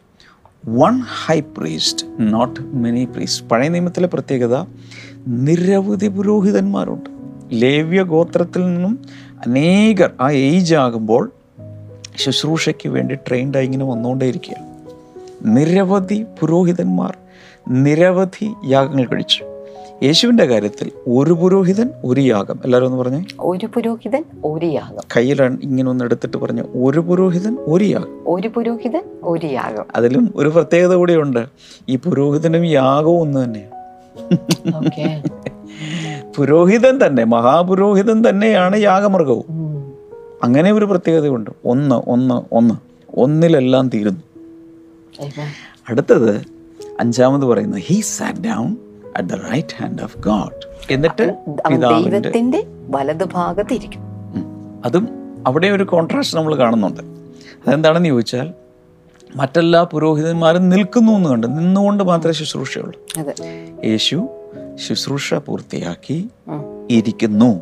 One 0.68 0.94
high 1.00 1.40
priest 1.40 2.06
not 2.20 2.60
many 2.60 3.04
priest 3.04 3.46
പഴയ 3.50 3.68
നിയമത്തിലെ 3.68 4.06
പ്രത്യേകത 4.06 4.56
നിരവധി 5.28 6.08
പുരോഹിതന്മാരുണ്ട്. 6.08 7.10
ലേവ്യ 7.52 8.02
ഗോത്രത്തിൽ 8.02 8.66
നിന്നും 8.66 8.98
അനേകർ 9.46 10.10
ആ 10.20 10.30
ഏജ് 10.30 10.74
ആകുമ്പോൾ 10.74 11.32
ശുശ്രൂഷയ്ക്ക് 12.16 12.88
വേണ്ടി 12.88 13.14
ട്രെയിൻഡായി 13.14 13.64
ഇങ്ങനെ 13.64 13.84
വന്നുകൊണ്ടേയിരിക്കുക 13.84 14.54
നിരവധി 15.44 16.24
പുരോഹിതന്മാർ 16.40 17.16
നിരവധി 17.68 18.52
യാഗങ്ങൾ 18.66 19.04
കഴിച്ചു. 19.04 19.44
യേശുവിന്റെ 20.02 20.44
കാര്യത്തിൽ 20.44 20.90
ഒരു 21.06 21.32
പുരോഹിതൻ 21.32 21.90
ഒരു 22.04 22.20
യാഗം. 22.20 22.60
എല്ലാവരും 22.64 22.86
ഒന്ന് 22.86 22.98
പറഞ്ഞേ. 22.98 23.24
ഒരു 23.40 23.66
പുരോഹിതൻ 23.66 24.24
ഒരു 24.44 24.66
യാഗം. 24.66 25.02
കയ്യിലാണ് 25.16 25.58
ഇങ്ങനെ 25.62 25.90
ഒന്ന് 25.90 26.04
എടുത്തിട്ട് 26.04 26.36
പറഞ്ഞു 26.36 26.62
ഒരു 26.62 27.00
പുരോഹിതൻ 27.00 27.56
ഒരു 27.60 27.84
യാഗം. 27.84 28.22
ഒരു 28.26 28.48
പുരോഹിതൻ 28.48 29.02
ഒരു 29.22 29.46
യാഗം. 29.46 29.84
അതിലും 29.96 30.32
ഒരു 30.36 30.48
പ്രത്യേകത 30.48 30.94
കൂടിയുണ്ട്. 30.94 31.46
ഈ 31.88 31.96
പുരോഹിതനും 31.96 32.66
യാഗവും 32.66 33.20
ഒന്ന് 33.20 33.44
തന്നെയാണ്. 33.44 33.79
പുരോഹിതൻ 36.36 37.06
തന്നെ 37.06 37.24
മഹാപുരോഹിതൻ 37.24 38.28
തന്നെയാണ് 38.28 38.76
യാഗമൃഗവും. 38.76 39.44
അങ്ങനെ 40.44 40.72
ഒരു 40.72 40.84
പ്രത്യേകതയുണ്ട്. 40.84 41.50
ഒന്ന് 41.64 42.10
ഒന്ന് 42.10 42.54
ഒന്ന്. 42.54 42.74
ഒന്നിലെല്ലാം 43.14 43.88
തീരുന്നു. 43.88 44.20
അടുത്തത് 45.88 46.42
അഞ്ചാമത് 47.00 47.44
പറയുന്നു 47.44 47.76
he 47.76 48.00
sat 48.00 48.40
down 48.40 48.76
at 49.16 49.28
the 49.28 49.32
right 49.32 49.74
hand 49.76 50.02
of 50.02 50.18
God 50.18 50.60
എന്നിട്ട് 50.90 51.34
ദൈവത്തിന്റെ 51.80 52.66
വലതുഭാഗത്തിരിക്കും 52.88 54.02
അതും 54.84 55.08
അവിടെ 55.46 55.68
ഒരു 55.68 55.84
കോൺട്രാസ്റ്റ് 55.84 56.36
നമ്മൾ 56.36 56.56
കാണുന്നുണ്ട്. 56.56 57.00
അതെന്താണെന്ന് 57.66 58.08
ചോദിച്ചാൽ 58.08 58.52
മറ്റെല്ലാ 59.36 59.82
പുരോഹിതന്മാരും 59.82 60.68
നിൽക്കുന്നു 60.68 61.12
എന്ന് 61.12 61.28
കണ്ട് 61.28 61.46
നിന്നുകൊണ്ട് 61.46 62.04
മാത്രമേ 62.04 62.32
ശുശ്രൂഷയുള്ളൂ. 62.32 63.00
യേശു 63.84 64.28
ശുശ്രൂഷ 64.74 65.34
പൂർത്തിയാക്കി 65.34 66.28
ഇരിക്കുന്നു. 66.90 67.60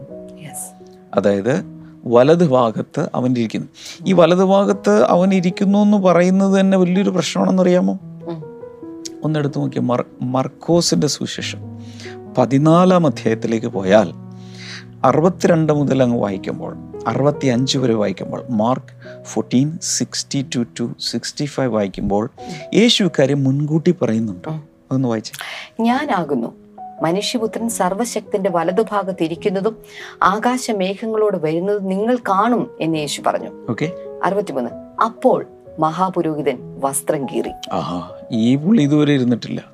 അതായത് 1.14 1.64
വലത് 2.06 2.48
ഭാഗത്ത് 2.48 3.08
അവൻ 3.14 3.30
ഇരിക്കുന്നു. 3.32 3.66
ഈ 4.06 4.12
വലത് 4.12 4.44
ഭാഗത്ത് 4.44 5.04
അവൻ 5.04 5.34
ഇരിക്കുന്നു 5.34 5.78
എന്ന് 5.78 5.96
പറയുന്നത് 5.96 6.60
തന്നെ 6.60 6.78
വലിയൊരു 6.78 7.10
പ്രശ്നമാണെന്ന് 7.10 7.62
അറിയാമോ? 7.62 7.98
ഒന്നെടുത്ത് 9.24 9.58
നോക്കിയ. 9.58 9.80
മർ 9.80 10.04
മർക്കോസിന്റെ 10.22 11.06
സുവിശേഷം 11.06 11.58
പതിനാലാം 12.38 13.06
അധ്യായത്തിലേക്ക് 13.06 13.66
പോയാൽ 13.66 14.27
അറുപത്തിരണ്ട് 15.04 15.72
മുതൽ 15.72 16.02
അങ്ങ് 16.02 16.18
വായിക്കുമ്പോൾ 16.18 16.76
അറുപത്തി 17.06 17.46
അഞ്ച് 17.46 17.78
വരെ 17.78 17.94
വായിക്കുമ്പോൾ 17.94 18.44
Mark 18.50 19.22
fourteen 19.24 19.78
sixty 19.82 20.46
two 20.56 20.64
to 20.80 20.92
sixty 21.00 21.44
five 21.44 21.74
വായിക്കുമ്പോൾ 21.74 22.30
യേശു 22.74 23.04
ഇക്കാര്യം 23.04 23.44
മുൻകൂട്ടി 23.44 23.94
പറയുന്നുണ്ടോ. 24.02 24.50
അതൊന്ന് 24.50 25.08
വായിച്ചേ. 25.08 25.32
ഞാനാകുന്നു. 25.80 26.54
മനുഷ്യപുത്രൻ 27.02 27.68
സർവശക്തിന്റെ 27.68 28.50
വലതുഭാഗത്ത് 28.50 29.22
ഇരിക്കുന്നതും 29.22 29.76
ആകാശ 30.22 30.70
മേഘങ്ങളോട് 30.70 31.36
വരുന്നതും 31.36 31.84
നിങ്ങൾ 31.84 32.16
കാണും 32.16 32.70
എന്ന് 32.80 32.98
യേശു 32.98 33.22
പറഞ്ഞു. 33.26 33.50
ഓക്കെ. 33.70 33.92
അറുപത്തിമൂന്ന്. 34.24 34.70
അപ്പോൾ 35.02 35.46
മഹാപുരോഹിതൻ 35.78 36.80
വസ്ത്രം 36.80 37.26
കീറി. 37.26 37.50
ആഹാ 37.72 38.10
ഈ 38.30 38.56
പുള്ളി 38.56 38.82
ഇതുവരെ 38.82 39.14
ഇരുന്നിട്ടില്ല. 39.14 39.64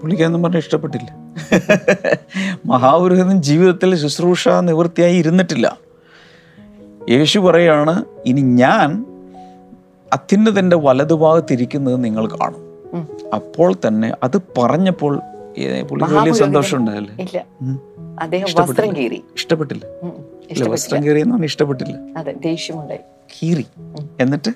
പുള്ളിക്കാന്നും 0.00 0.42
പറഞ്ഞ 0.42 0.56
ഇഷ്ടപ്പെട്ടില്ല. 0.58 1.29
മഹാപുരോഹിതൻ 2.66 3.42
ജീവിതത്തിൽ 3.42 3.94
ശുശ്രൂഷ 3.96 4.48
നിവൃത്തിയായി 4.48 5.16
ഇരുന്നിട്ടില്ല. 5.16 5.78
യേശു 7.10 7.38
പറയാണ് 7.38 8.04
ഇനി 8.26 8.40
ഞാൻ 8.40 9.04
അത്യുന്നതന്റെ 10.12 10.76
വലതുഭാഗത്തിരിക്കുന്നത് 10.76 12.04
നിങ്ങൾ 12.04 12.26
കാണും. 12.26 12.62
അപ്പോൾ 13.34 13.74
തന്നെ 13.86 14.12
അത് 14.22 14.36
പറഞ്ഞപ്പോൾ 14.58 15.20
വലിയ 15.92 16.32
സന്തോഷം 16.32 16.78
ഉണ്ടായല്ലേ 16.78 17.14
ഇല്ല. 17.24 17.38
ഇഷ്ടപ്പെട്ടില്ല. 19.36 19.84
വസ്ത്രം 20.68 21.04
കീറി. 21.04 21.20
എന്നാണ് 21.20 21.44
ഇഷ്ടപ്പെട്ടില്ല. 21.44 21.96
അതെ 22.16 22.32
ദേഷ്യമുണ്ടായി. 22.32 22.98
കീറി. 23.34 23.66
എന്നിട്ട്? 24.20 24.50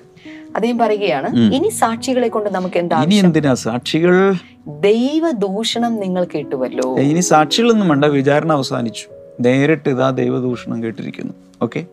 അദ്ദേഹം 0.55 0.77
പറയുകയാണ് 0.77 1.29
ഇനി 1.37 1.69
സാക്ഷികളെ 1.69 2.27
കൊണ്ട് 2.27 2.49
നമുക്ക് 2.49 2.77
എന്താ 2.77 3.03
ഇനി 3.03 3.15
എന്തിനാ 3.15 3.53
സാക്ഷികൾ? 3.53 4.33
ദൈവദൂഷണം 4.67 5.99
നിങ്ങൾ 5.99 6.27
കേട്ടുവല്ലോ. 6.35 6.95
ഇനി 6.99 7.19
സാക്ഷികളൊന്നും 7.19 7.87
വേണ്ട. 7.87 8.05
വിചാരണ 8.05 8.51
അവസാനിച്ചു. 8.51 9.07
നേരിട്ട് 9.39 9.89
ഇതാ 9.89 10.09
ദൈവദൂഷണം 10.09 10.83
കേട്ടിരിക്കുന്നു. 10.83 11.33
ഓക്കെ 11.61 11.85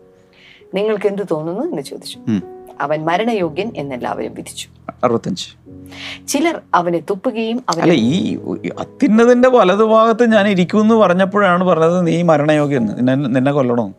നിങ്ങൾക്ക് 0.74 1.06
എന്ത് 1.06 1.22
തോന്നുന്നു 1.30 1.62
എന്ന് 1.62 1.82
ചോദിച്ചു. 1.82 2.18
അവൻ 2.80 3.04
മരണയോഗ്യൻ 3.04 3.72
എന്നെല്ലാവരും 3.76 4.34
വിധിച്ചു. 4.34 4.68
അറുപത്തഞ്ച്. 5.04 5.48
ചിലർ 6.28 6.60
അവനെ 6.74 6.98
തുപ്പുകയും 7.10 7.62
അല്ല 7.68 7.92
ഈ 7.92 8.38
അത്യുന്നതിന്റെ 8.78 9.48
വലതുഭാഗത്ത് 9.48 10.32
ഞാൻ 10.32 10.48
ഇരിക്കുമെന്ന് 10.48 10.94
പറഞ്ഞപ്പോഴാണ് 10.94 11.64
പറഞ്ഞത് 11.64 12.06
നീ 12.06 12.22
മരണയോഗ്യൻ. 12.22 12.86
നിന്നെ 13.32 13.52
കൊല്ലണോ 13.52 13.92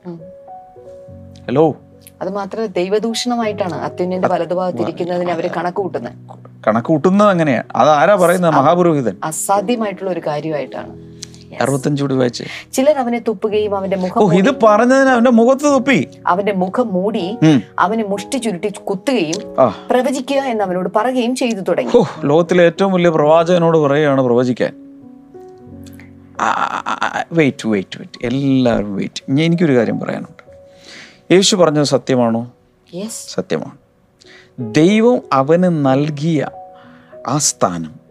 ഹലോ 1.47 1.75
അത് 2.23 2.33
മാത്രമല്ല 2.33 2.71
ദൈവദൂഷണമായിട്ടാണ് 2.77 3.75
അത്യുന്നന്റെ 3.87 4.27
വലതുഭാഗത്ത് 4.27 4.81
ഇരിക്കുന്നതിന് 4.81 5.31
അവരെ 5.31 5.49
കണക്ക് 5.57 5.77
കൂട്ടുന്നത് 5.77 6.13
കണക്ക് 6.67 6.87
കൂട്ടുന്നത് 6.87 7.29
അങ്ങനെയാ. 7.29 7.63
അതാരാ 7.75 8.01
ആരാ 8.01 8.15
പറയുന്നത്? 8.15 8.51
മഹാപുരോഹിതൻ. 8.51 9.15
അസാധ്യമായിട്ടുള്ള 9.23 10.11
ഒരു 10.11 10.21
കാര്യമായിട്ടാണ്. 10.27 10.91
അറുപത്തഞ്ച് 11.61 12.43
ചിലർ 12.71 12.97
അവനെ 12.97 13.19
തുപ്പുകയും 13.27 13.75
അവന്റെ 13.77 13.97
മുഖം 13.97 14.35
ഇത് 14.35 14.51
പറഞ്ഞതിന് 14.63 15.09
അവന്റെ 15.09 15.31
മുഖത്ത് 15.31 15.63
തുപ്പി. 15.63 16.07
അവന്റെ 16.27 16.53
മുഖം 16.53 16.87
മൂടി. 16.93 17.37
അവനെ 17.79 18.03
മുഷ്ടി 18.03 18.37
ചുരുട്ടി 18.37 18.69
കുത്തുകയും 18.69 19.55
പ്രവചിക്കുക 19.89 20.37
എന്ന് 20.37 20.63
അവനോട് 20.63 20.89
പറയുകയും 20.95 21.35
ചെയ്തു 21.35 21.61
തുടങ്ങി. 21.61 21.91
ലോകത്തിലെ 22.27 22.63
ഏറ്റവും 22.63 22.93
വലിയ 22.93 23.09
പ്രവാചകനോട് 23.09 23.77
പറയുകയാണ് 23.77 24.21
പ്രവചിക്കാൻ. 24.21 24.73
വെയിറ്റ് 27.31 27.67
വെയിറ്റ് 27.67 27.97
വെയിറ്റ് 27.99 28.25
എല്ലാവരും 28.25 28.95
വെയിറ്റ് 28.95 29.41
എനിക്കൊരു 29.41 29.75
കാര്യം 29.77 29.99
പറയാനുണ്ട്. 29.99 30.42
യേശു 31.31 31.55
പറഞ്ഞത് 31.55 31.83
സത്യമാണോ? 31.83 32.51
സത്യമാണ്. 33.09 33.77
ദൈവം 34.75 35.21
അവന് 35.33 35.85
നൽകിയ 35.85 36.47
ആ 37.27 37.37
സ്ഥാനം 37.37 38.03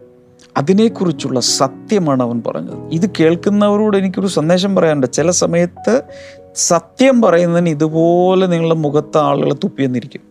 അതിനെക്കുറിച്ചുള്ള 0.57 1.39
സത്യമാണ് 1.39 2.23
അവൻ 2.23 2.41
പറഞ്ഞത്. 2.47 2.89
ഇത് 2.91 3.09
കേൾക്കുന്നവരോട് 3.19 3.97
എനിക്കൊരു 3.97 4.27
സന്ദേശം 4.27 4.75
പറയാനുണ്ട്. 4.75 5.07
ചില 5.07 5.31
സമയത്ത് 5.31 6.03
സത്യം 6.55 7.21
പറയുന്നതിന് 7.21 7.69
ഇതുപോലെ 7.69 8.47
നിങ്ങളുടെ 8.47 8.75
മുഖത്ത് 8.75 9.17
ആളുകൾ 9.17 9.53
തുപ്പിയെന്നിരിക്കും. 9.53 10.21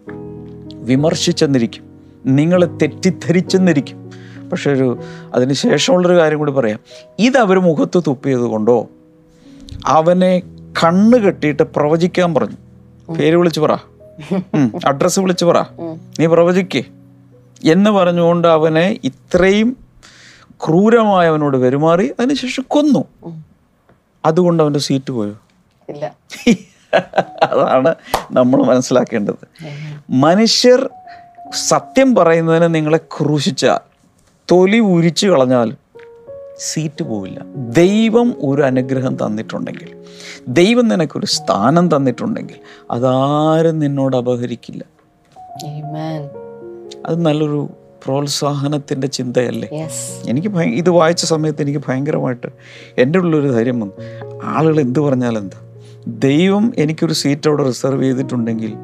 വിമർശിച്ചെന്നിരിക്കും. 0.84 1.84
നിങ്ങളെ 2.26 2.66
തെറ്റിദ്ധരിച്ചെന്നിരിക്കും. 2.66 4.10
പക്ഷെ 4.50 4.70
ഒരു 4.70 4.98
അതിന് 5.34 5.52
ശേഷമുള്ളൊരു 5.52 6.18
കാര്യം 6.18 6.38
കൂടി 6.38 6.52
പറയാം. 6.52 6.80
ഇതവർ 7.18 7.58
മുഖത്ത് 7.58 8.02
തുപ്പിയത് 8.06 8.40
കൊണ്ടോ 8.40 8.88
അവനെ 9.86 10.42
കണ്ണ് 10.84 11.18
കെട്ടിയിട്ട് 11.18 11.62
പ്രവചിക്കാൻ 11.62 12.34
പറഞ്ഞു. 12.34 12.56
പേര് 13.08 13.36
വിളിച്ചു 13.36 13.60
പറ. 13.60 13.76
അഡ്രസ്സ് 14.86 15.20
വിളിച്ചു 15.20 15.44
പറ. 15.44 15.60
നീ 16.20 16.26
പ്രവചിക്കേ. 16.26 16.84
എന്ന് 17.64 17.90
പറഞ്ഞുകൊണ്ട് 17.90 18.48
അവനെ 18.48 19.00
ഇത്രയും 19.04 19.76
ക്രൂരമായി 20.66 21.28
അവനോട് 21.28 21.56
പെരുമാറി 21.56 22.12
അതിനുശേഷം 22.20 22.64
കൊന്നു. 22.68 23.04
അതുകൊണ്ട് 24.24 24.62
അവന്റെ 24.62 24.80
സീറ്റ് 24.80 25.12
പോയോ? 25.12 25.34
ഇല്ല. 25.88 26.16
അതാണ് 27.42 27.94
നമ്മൾ 28.32 28.62
മനസ്സിലാക്കേണ്ടത്. 28.62 29.64
മനുഷ്യർ 30.10 30.90
സത്യം 31.54 32.14
പറയുന്നതിന് 32.14 32.74
നിങ്ങളെ 32.74 32.98
ക്രൂശിച്ചാൽ 32.98 33.78
തൊലി 34.50 34.78
ഉരിച്ചു 34.78 35.26
കളഞ്ഞാൽ 35.26 35.74
സീറ്റ് 36.62 37.02
പോവില്ല. 37.04 37.40
ദൈവം 37.56 38.34
ഒരു 38.40 38.62
അനുഗ്രഹം 38.62 39.16
തന്നിട്ടുണ്ടെങ്കിൽ 39.16 39.90
ദൈവം 40.48 40.88
നിനക്കൊരു 40.88 41.26
സ്ഥാനം 41.26 41.96
തന്നിട്ടുണ്ടെങ്കിൽ 41.96 42.58
അതാരും 42.90 43.78
നിന്നോട് 43.78 44.16
അപഹരിക്കില്ല. 44.16 44.84
അത് 47.06 47.24
നല്ലൊരു 47.24 47.70
പ്രോത്സാഹനത്തിന്റെ 48.04 49.06
ചിന്തയല്ലേ. 49.06 49.68
എനിക്ക് 50.26 50.48
ഇത് 50.58 50.90
വായിച്ച 50.90 51.24
സമയത്ത് 51.24 51.62
എനിക്ക് 51.62 51.82
ഭയങ്കരമായിട്ട് 51.88 52.46
എന്റെ 52.98 53.18
ഉള്ളൊരു 53.18 53.48
ധൈര്യം 53.48 53.80
വന്നു. 53.80 53.94
ആളുകൾ 54.44 54.80
എന്ത് 54.80 55.00
പറഞ്ഞാലെന്താ 55.00 55.60
ദൈവം 56.06 56.72
എനിക്കൊരു 56.78 57.12
സീറ്റ് 57.12 57.48
അവിടെ 57.48 57.64
റിസർവ് 57.66 58.02
ചെയ്തിട്ടുണ്ടെങ്കിൽ 58.02 58.76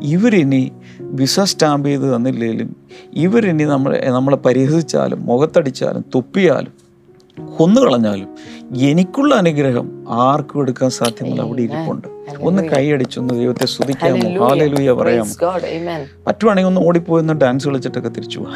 ഇവരിനി 0.00 0.72
വിസ 1.00 1.40
സ്റ്റാമ്പ് 1.40 1.88
ചെയ്ത് 1.88 2.16
തന്നില്ലെങ്കിലും 2.16 2.76
ഇവരിനി 3.14 3.64
നമ്മളെ 3.64 4.10
നമ്മളെ 4.10 4.36
പരിഹസിച്ചാലും 4.36 5.26
മുഖത്തടിച്ചാലും 5.26 6.04
തുപ്പിയാലും 6.14 6.83
കൊന്നുകളഞ്ഞാലും 7.40 8.28
എനിക്കുള്ള 8.76 9.34
അനുഗ്രഹം 9.34 10.04
ആർക്കും 10.08 10.60
എടുക്കാൻ 10.60 10.90
സാധ്യമല്ല. 10.90 11.42
അവിടെ 11.42 11.62
ഇരിപ്പുണ്ട്. 11.62 12.08
ഒന്ന് 12.40 12.62
കൈയടിച്ചൊന്ന് 12.62 13.34
ദൈവത്തെ 13.34 13.66
സ്തുതിക്കാമോ. 13.66 14.48
ഹാലലൂയ 14.48 14.92
പറയാമോ. 14.92 15.52
പറ്റുവാണെങ്കിൽ 16.26 16.68
ഒന്ന് 16.68 16.80
ഓടിപ്പോയി 16.80 17.24
ഡാൻസ് 17.24 17.68
കളിച്ചിട്ടൊക്കെ 17.68 18.08
തിരിച്ചു 18.08 18.38
പോവാം 18.38 18.54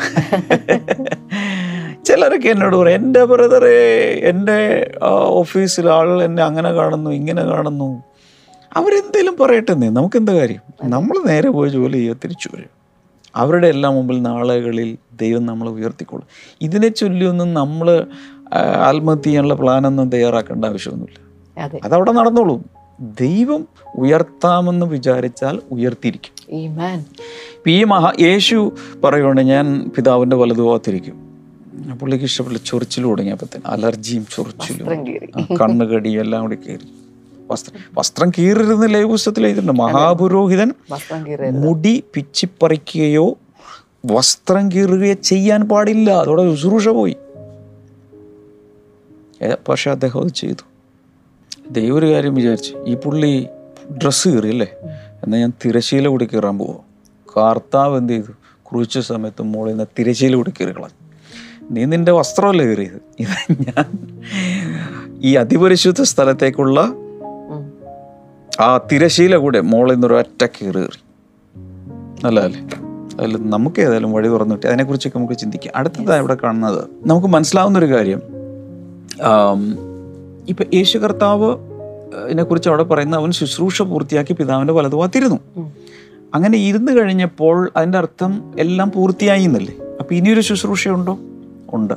ചിലരൊക്കെ 2.05 2.49
എന്നോട് 2.49 2.77
പറയും 2.77 2.97
എന്റെ 2.97 3.25
ബ്രദറെ 3.25 4.21
എന്റെ 4.23 4.91
ഓഫീസിൽ 5.05 5.91
ആളുകൾ 5.91 6.23
എന്നെ 6.23 6.43
അങ്ങനെ 6.43 6.73
കാണുന്നു 6.73 7.11
ഇങ്ങനെ 7.11 7.43
കാണുന്നു. 7.43 8.03
അവരെന്തേലും 8.77 9.37
പറയട്ടെ 9.41 9.75
നീ 9.75 9.89
നമുക്കെന്താ 9.89 10.33
കാര്യം? 10.33 10.91
നമ്മൾ 10.91 11.27
നേരെ 11.27 11.51
പോയി 11.51 11.71
ജോലി 11.71 11.93
ചെയ്യുക 11.93 12.17
തിരിച്ചു 12.25 12.49
വരും 12.55 12.79
അവരുടെ 13.37 13.69
എല്ലാം 13.69 13.95
മുമ്പിൽ 13.95 14.23
നാളുകളിൽ 14.23 14.99
ദൈവം 15.21 15.47
നമ്മൾ 15.47 15.69
ഉയർത്തിക്കോളും 15.69 16.27
ഇതിനെ 16.61 16.89
ചൊല്ലിയൊന്നും 16.89 17.55
നമ്മൾ 17.55 18.07
ആത്മഹത്യ 18.57 19.23
ചെയ്യാനുള്ള 19.23 19.55
പ്ലാനൊന്നും 19.55 20.11
തയ്യാറാക്കേണ്ട 20.11 20.65
ആവശ്യമൊന്നുമില്ല. 20.65 21.29
അതെ. 21.63 21.81
അതവിടെ 21.85 22.13
നടന്നോളൂ. 22.13 22.63
ദൈവം 23.01 23.69
ഉയർത്താമെന്ന് 23.97 24.87
വിചാരിച്ചാൽ 24.87 25.61
ഉയർത്തിയിരിക്കും. 25.73 26.57
ഇപ്പം 27.57 27.71
ഈ 27.71 27.85
മഹാ 27.85 28.13
യേശു 28.21 28.73
പറയുകയാണ് 29.05 29.41
ഞാൻ 29.41 29.91
പിതാവിന്റെ 29.97 30.37
വലതുഭാഗത്തിരിക്കും. 30.37 31.29
പുള്ളിക്ക് 32.01 32.25
ഇഷ്ടപ്പെട്ട 32.25 32.59
ചൊറിച്ചിൽ 32.67 33.03
തുടങ്ങിയപ്പോൾ 33.03 33.59
അലർജിയും 33.67 34.27
ചൊറിച്ചിലും 34.35 34.89
കണ്ണുകടി 34.89 35.55
കണ്ണുകടിയും 35.55 36.21
എല്ലാം 36.21 36.43
കൂടി 36.43 36.57
കയറി 36.57 36.93
വസ്ത്രം 37.51 37.81
വസ്ത്രം 37.99 38.31
കീറരുന്ന് 38.39 38.95
ലേപുസ്തത്തിൽ 38.95 39.47
എഴുതിയിട്ടുണ്ട്. 39.47 39.83
മഹാപുരോഹിതൻ 39.83 40.73
മുടി 41.51 42.05
പിച്ചിപ്പറിക്കുകയോ 42.15 43.39
വസ്ത്രം 44.07 44.69
കീറുകയോ 44.69 45.15
ചെയ്യാൻ 45.15 45.69
പാടില്ല. 45.69 46.11
അതോടെ 46.11 46.55
ശുശ്രൂഷ 46.55 46.89
പോയി. 46.89 47.17
പക്ഷെ 49.69 49.91
അദ്ദേഹം 49.91 50.21
അത് 50.21 50.29
ചെയ്തു. 50.29 50.65
ദൈവം 51.71 51.97
ഒരു 51.97 52.15
കാര്യം 52.15 52.35
വിചാരിച്ചു 52.35 52.85
ഈ 52.87 52.95
പുള്ളി 52.95 53.47
ഡ്രസ്സ് 54.03 54.29
കീറി 54.29 54.49
അല്ലേ? 54.49 54.67
എന്നാൽ 55.23 55.39
ഞാൻ 55.39 55.53
തിരശീല 55.65 56.09
കൂടി 56.09 56.25
കീറാൻ 56.25 56.59
പോവാം. 56.59 56.79
കാർത്താവ് 57.37 57.99
എന്ത് 57.99 58.13
ചെയ്തു? 58.13 58.33
കുറിച്ച 58.63 58.99
സമയത്ത് 58.99 59.43
മോളിൽ 59.43 59.71
നിന്ന് 59.71 59.85
തിരശീല 59.99 60.37
കൂടി 60.37 60.51
കീറി 60.51 60.71
കളഞ്ഞു. 60.71 61.09
നീ 61.71 61.85
നിന്റെ 61.85 62.13
വസ്ത്രമല്ലേ 62.13 62.67
കീറിയത്? 62.67 63.01
ഇത് 63.21 63.53
ഞാൻ 63.53 64.21
ഈ 65.23 65.35
അതിപരിശുദ്ധ 65.35 66.03
സ്ഥലത്തേക്കുള്ള 66.03 66.93
ആ 68.61 68.79
തിരശീല 68.93 69.37
കൂടെ 69.37 69.61
മോളിൽ 69.61 69.93
നിന്നൊരു 69.93 70.15
ഒറ്റ 70.15 70.47
കീറി 70.47 70.79
കീറി. 70.79 71.03
നല്ലതല്ലേ 72.25 72.61
അതിൽ 73.21 73.51
നമുക്ക് 73.51 73.81
ഏതായാലും 73.81 74.13
വഴി 74.13 74.29
തുറന്നിട്ട് 74.29 74.67
അതിനെക്കുറിച്ചൊക്കെ 74.67 75.19
നമുക്ക് 75.19 75.35
ചിന്തിക്കാം. 75.35 75.73
അടുത്തതാണ് 75.77 76.19
ഇവിടെ 76.19 76.37
കാണുന്നത്. 76.43 76.89
നമുക്ക് 77.07 77.27
മനസ്സിലാവുന്ന 77.27 77.79
ഒരു 77.79 77.87
കാര്യം 77.87 78.38
ഇപ്പൊ 80.49 80.65
യേശു 80.75 80.99
കർത്താവ് 80.99 81.57
ഇതിനെ 82.27 82.43
കുറിച്ച് 82.43 82.69
അവിടെ 82.69 82.83
പറയുന്ന 82.83 83.17
അവൻ 83.17 83.31
ശുശ്രൂഷ 83.31 83.83
പൂർത്തിയാക്കി 83.83 84.33
പിതാവിന്റെ 84.33 84.73
വലതുവാത്തിരുന്നു. 84.73 85.39
അങ്ങനെ 86.35 86.59
ഇരുന്ന് 86.59 86.93
കഴിഞ്ഞപ്പോൾ 86.93 87.71
അതിന്റെ 87.77 87.99
അർത്ഥം 87.99 88.55
എല്ലാം 88.59 88.93
പൂർത്തിയായി 88.93 89.45
എന്നല്ലേ? 89.45 89.75
അപ്പൊ 90.01 90.15
ഇനിയൊരു 90.15 90.41
ശുശ്രൂഷയുണ്ടോ? 90.41 91.19
ഉണ്ട്. 91.73 91.95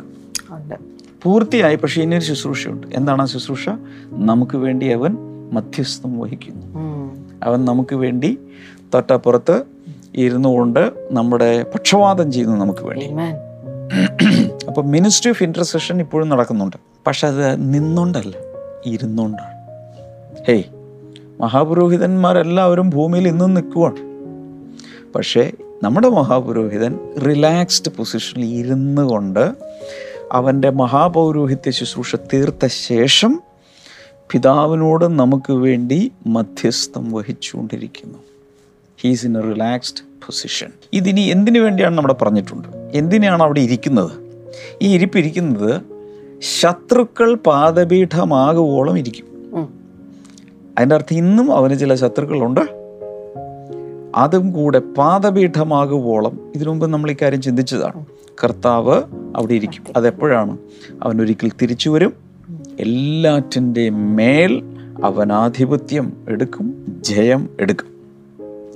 പൂർത്തിയായി 1.23 1.75
പക്ഷേ 1.75 2.01
ഇനിയൊരു 2.01 2.25
ശുശ്രൂഷയുണ്ട്. 2.25 2.87
എന്താണ് 2.93 3.21
ആ 3.21 3.25
ശുശ്രൂഷ? 3.25 3.69
നമുക്ക് 4.09 4.57
വേണ്ടി 4.57 4.85
അവൻ 4.85 5.17
മധ്യസ്ഥം 5.53 6.19
വഹിക്കുന്നു. 6.19 6.65
അവൻ 7.43 7.65
നമുക്ക് 7.65 7.95
വേണ്ടി 7.95 8.37
തൊട്ടപ്പുറത്ത് 8.93 9.63
ഇരുന്നുകൊണ്ട് 10.15 10.91
നമ്മുടെ 11.11 11.63
പക്ഷവാദം 11.63 12.31
ചെയ്യുന്നു 12.31 12.57
നമുക്ക് 12.57 12.83
വേണ്ടി. 12.83 13.05
അപ്പോൾ 14.67 14.81
മിനിസ്ട്രി 14.85 15.29
ഓഫ് 15.29 15.43
ഇന്റർസെഷൻ 15.43 15.99
ഇപ്പോഴും 15.99 16.29
നടക്കുന്നുണ്ട്. 16.29 16.77
പക്ഷെ 17.07 17.27
അത് 17.27 17.73
നിന്നുകൊണ്ടല്ല 17.73 18.35
ഇരുന്നുകൊണ്ടാണ് 18.85 19.61
ഹേയ് 20.47 20.63
മഹാപുരോഹിതന്മാരെല്ലാവരും 21.41 22.89
ഭൂമിയിൽ 22.89 23.27
ഇന്നും 23.27 23.53
നിൽക്കുവാണ്. 23.53 23.97
പക്ഷേ 25.15 25.51
നമ്മുടെ 25.83 26.09
മഹാപുരോഹിതൻ 26.09 26.99
റിലാക്സ്ഡ് 27.27 27.91
പൊസിഷനിൽ 27.91 28.45
ഇരുന്നു 28.45 29.01
കൊണ്ട് 29.01 29.55
അവന്റെ 30.31 30.69
മഹാപൗരോഹിത്യ 30.69 31.71
ശുശ്രൂഷ 31.71 32.15
തീർത്ത 32.15 32.67
ശേഷം 32.67 33.41
പിതാവിനോട് 34.31 35.19
നമുക്ക് 35.19 35.53
വേണ്ടി 35.53 36.11
മധ്യസ്ഥം 36.27 37.11
വഹിച്ചുകൊണ്ടിരിക്കുന്നു. 37.11 38.17
He's 39.01 39.25
in 39.25 39.37
a 39.37 39.41
relaxed 39.53 40.10
position 40.25 40.67
ഇതിനി 40.93 41.21
എന്തിനു 41.21 41.59
വേണ്ടിയാണ് 41.59 41.97
നമ്മുടെ 41.97 42.15
പറഞ്ഞിട്ടുണ്ട്? 42.21 42.67
എന്തിനാണ് 42.93 43.43
അവിടെ 43.43 43.59
ഇരിക്കുന്നത്? 43.59 44.11
ഈ 44.81 44.93
ഇരിപ്പിരിക്കുന്നത് 44.93 45.81
ശത്രുക്കൾ 46.59 47.35
പാദപീഠമാകുവോളം 47.35 48.97
ഇരിക്കും. 48.97 49.25
അതിന്റെ 50.77 50.95
അർത്ഥം 50.95 51.17
ഇന്നും 51.17 51.51
അവന് 51.51 51.79
ചില 51.79 51.95
ശത്രുക്കളുണ്ട്. 51.95 52.81
അതും 54.15 54.51
കൂടെ 54.51 54.79
പാദപീഠമാകുവോളം 54.79 56.51
ഇതിനുമുമ്പ് 56.55 56.87
നമ്മൾ 56.87 57.11
ഇക്കാര്യം 57.11 57.41
ചിന്തിച്ചതാണ്. 57.41 58.05
കർത്താവ് 58.43 59.01
അവിടെ 59.35 59.53
ഇരിക്കും. 59.53 59.83
അതെപ്പോഴാണ്? 59.95 60.57
അവൻ 61.03 61.21
ഒരിക്കൽ 61.21 61.51
തിരിച്ചു 61.61 61.89
വരും. 61.89 62.13
എല്ലാറ്റിന്റെ 62.79 63.89
മേൽ 63.89 64.63
അവനാധിപത്യം 65.03 66.25
എടുക്കും 66.29 66.97
ജയം 66.99 67.49
എടുക്കും. 67.59 67.87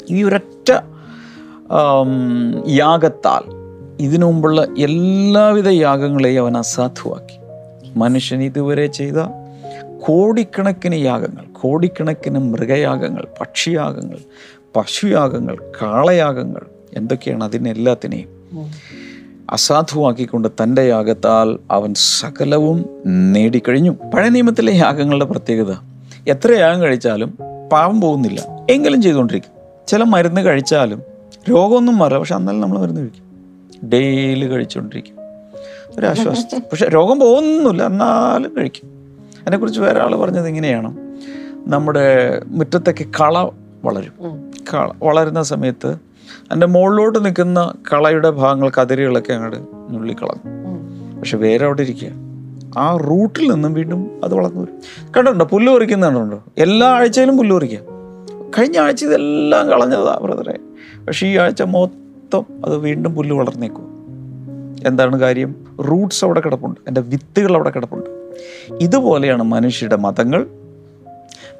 ഈ 0.10 0.23
ഒരൊറ്റ 0.23 0.71
യാഗത്താൽ 2.67 3.65
ഇതിനു 3.99 4.25
മുമ്പുള്ള 4.25 4.67
എല്ലാവിധ 4.78 5.69
യാഗങ്ങളെയും 5.69 6.41
അവൻ 6.41 6.58
അസാധുവാക്കി. 6.58 7.38
മനുഷ്യൻ 7.99 8.43
ഇതുവരെ 8.43 8.88
ചെയ്ത 8.88 9.13
കോടിക്കണക്കിന് 10.06 10.95
യാഗങ്ങൾ 10.95 11.45
കോടിക്കണക്കിന് 11.62 12.39
മൃഗയാഗങ്ങൾ 12.39 13.28
പക്ഷിയാഗങ്ങൾ 13.41 14.17
പശുയാഗങ്ങൾ 14.75 15.58
കാളയാഗങ്ങൾ 15.82 16.62
എന്തൊക്കെയാണ് 16.93 17.43
അതിനെല്ലാത്തിനെയും. 17.43 18.30
അസാധുവാക്കിക്കൊണ്ട് 19.49 20.47
തന്റെ 20.63 20.82
യാഗത്താൽ 20.82 21.60
അവൻ 21.71 21.93
സകലവും 21.93 22.86
നേടിക്കഴിഞ്ഞു. 23.06 23.89
പഴയ 23.89 24.30
നിയമത്തിലെ 24.30 24.73
യാഗങ്ങളുടെ 24.73 25.25
പ്രത്യേകത 25.25 25.75
എത്ര 26.28 26.51
യാഗം 26.51 26.82
കഴിച്ചാലും 26.82 27.38
പാവം 27.71 28.01
പോകുന്നില്ല. 28.01 28.65
എങ്കിലും 28.69 29.01
ചെയ്തുകൊണ്ടിരിക്കും. 29.01 29.51
ചില 29.88 30.04
മരുന്ന് 30.04 30.41
കഴിച്ചാലും 30.41 31.14
രോഗമൊന്നും 31.49 31.97
മാറില്ല. 31.97 32.19
പക്ഷെ 32.19 32.36
അന്നല്ല 32.36 32.62
നമ്മൾ 32.62 32.79
മരുന്ന് 32.79 33.01
കഴിക്കും. 33.01 33.25
ഡെയിലി 33.89 34.45
കഴിച്ചുകൊണ്ടിരിക്കും. 34.45 35.15
ഒരു 35.99 36.05
ആശ്വാസം. 36.05 36.62
പക്ഷെ 36.71 36.86
രോഗം 36.88 37.19
പോകുന്നില്ല. 37.19 37.84
എന്നാലും 37.84 38.58
കഴിക്കും. 38.58 38.89
അതിനെക്കുറിച്ച് 39.41 39.81
വേറെ 39.81 39.99
ആൾ 39.99 40.15
പറഞ്ഞത് 40.15 40.47
ഇങ്ങനെയാണ്. 40.47 40.97
നമ്മുടെ 41.67 42.41
മുറ്റത്തേക്ക് 42.47 43.05
കള 43.21 43.49
വളരും. 43.84 44.51
കള 44.73 44.91
വളരുന്ന 45.03 45.43
സമയത്ത് 45.43 45.88
അതിന്റെ 46.36 46.67
മുകളിലോട്ട് 46.67 47.25
നിൽക്കുന്ന 47.25 47.73
കളയുടെ 47.93 48.29
ഭാഗങ്ങൾ 48.29 48.71
കതിരുകളൊക്കെ 48.81 49.34
അങ്ങോട്ട് 49.34 49.58
നുള്ളിക്കളഞ്ഞു. 49.89 50.65
പക്ഷെ 51.19 51.38
വേറെ 51.38 51.65
അവിടെ 51.65 51.81
ഇരിക്കുക. 51.81 52.10
ആ 52.77 52.97
റൂട്ടിൽ 52.97 53.51
നിന്നും 53.51 53.73
വീണ്ടും 53.73 54.21
അത് 54.23 54.34
വളർന്നു 54.34 54.62
വരും. 54.62 54.79
കണ്ടുണ്ടോ? 55.17 55.45
പുല്ല് 55.45 55.73
പറിക്കുന്ന 55.73 56.41
എല്ലാ 56.58 56.88
ആഴ്ചയിലും 56.88 57.38
പുല്ല് 57.38 57.55
പറിക്കുക. 57.55 57.79
കഴിഞ്ഞ 58.60 58.79
ആഴ്ച 58.79 59.05
ഇതെല്ലാം 59.05 59.69
കളഞ്ഞതാ 59.69 60.19
ബ്രദറെ. 60.23 60.60
പക്ഷേ 61.08 61.28
ഈ 61.28 61.38
ആഴ്ച 61.38 61.62
മൊത്തം 61.62 62.46
അത് 62.65 62.78
വീണ്ടും 62.78 63.15
പുല്ല് 63.15 63.36
വളർന്നേക്കും. 63.36 63.96
എന്താണ് 64.88 65.20
കാര്യം? 65.20 65.56
റൂട്ട്സ് 65.80 66.26
അവിടെ 66.26 66.39
കിടപ്പുണ്ട്. 66.39 66.80
എന്റെ 66.88 67.02
വിത്തുകൾ 67.02 67.56
അവിടെ 67.56 67.70
കിടപ്പുണ്ട്. 67.70 68.10
ഇതുപോലെയാണ് 68.82 69.44
മനുഷ്യരുടെ 69.44 69.96
മതങ്ങൾ. 69.96 70.48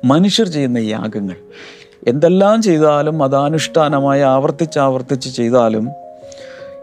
മനുഷ്യർ 0.05 0.47
ചെയ്യുന്ന 0.47 0.77
യാഗങ്ങൾ. 0.77 1.36
എന്തെല്ലാം 2.08 2.62
ചെയ്താലും 2.62 3.17
മതാനുഷ്ഠാനമായി 3.17 4.21
ആവർത്തിച്ച് 4.21 4.79
ആവർത്തിച്ച് 4.79 5.29
ചെയ്താലും 5.29 5.89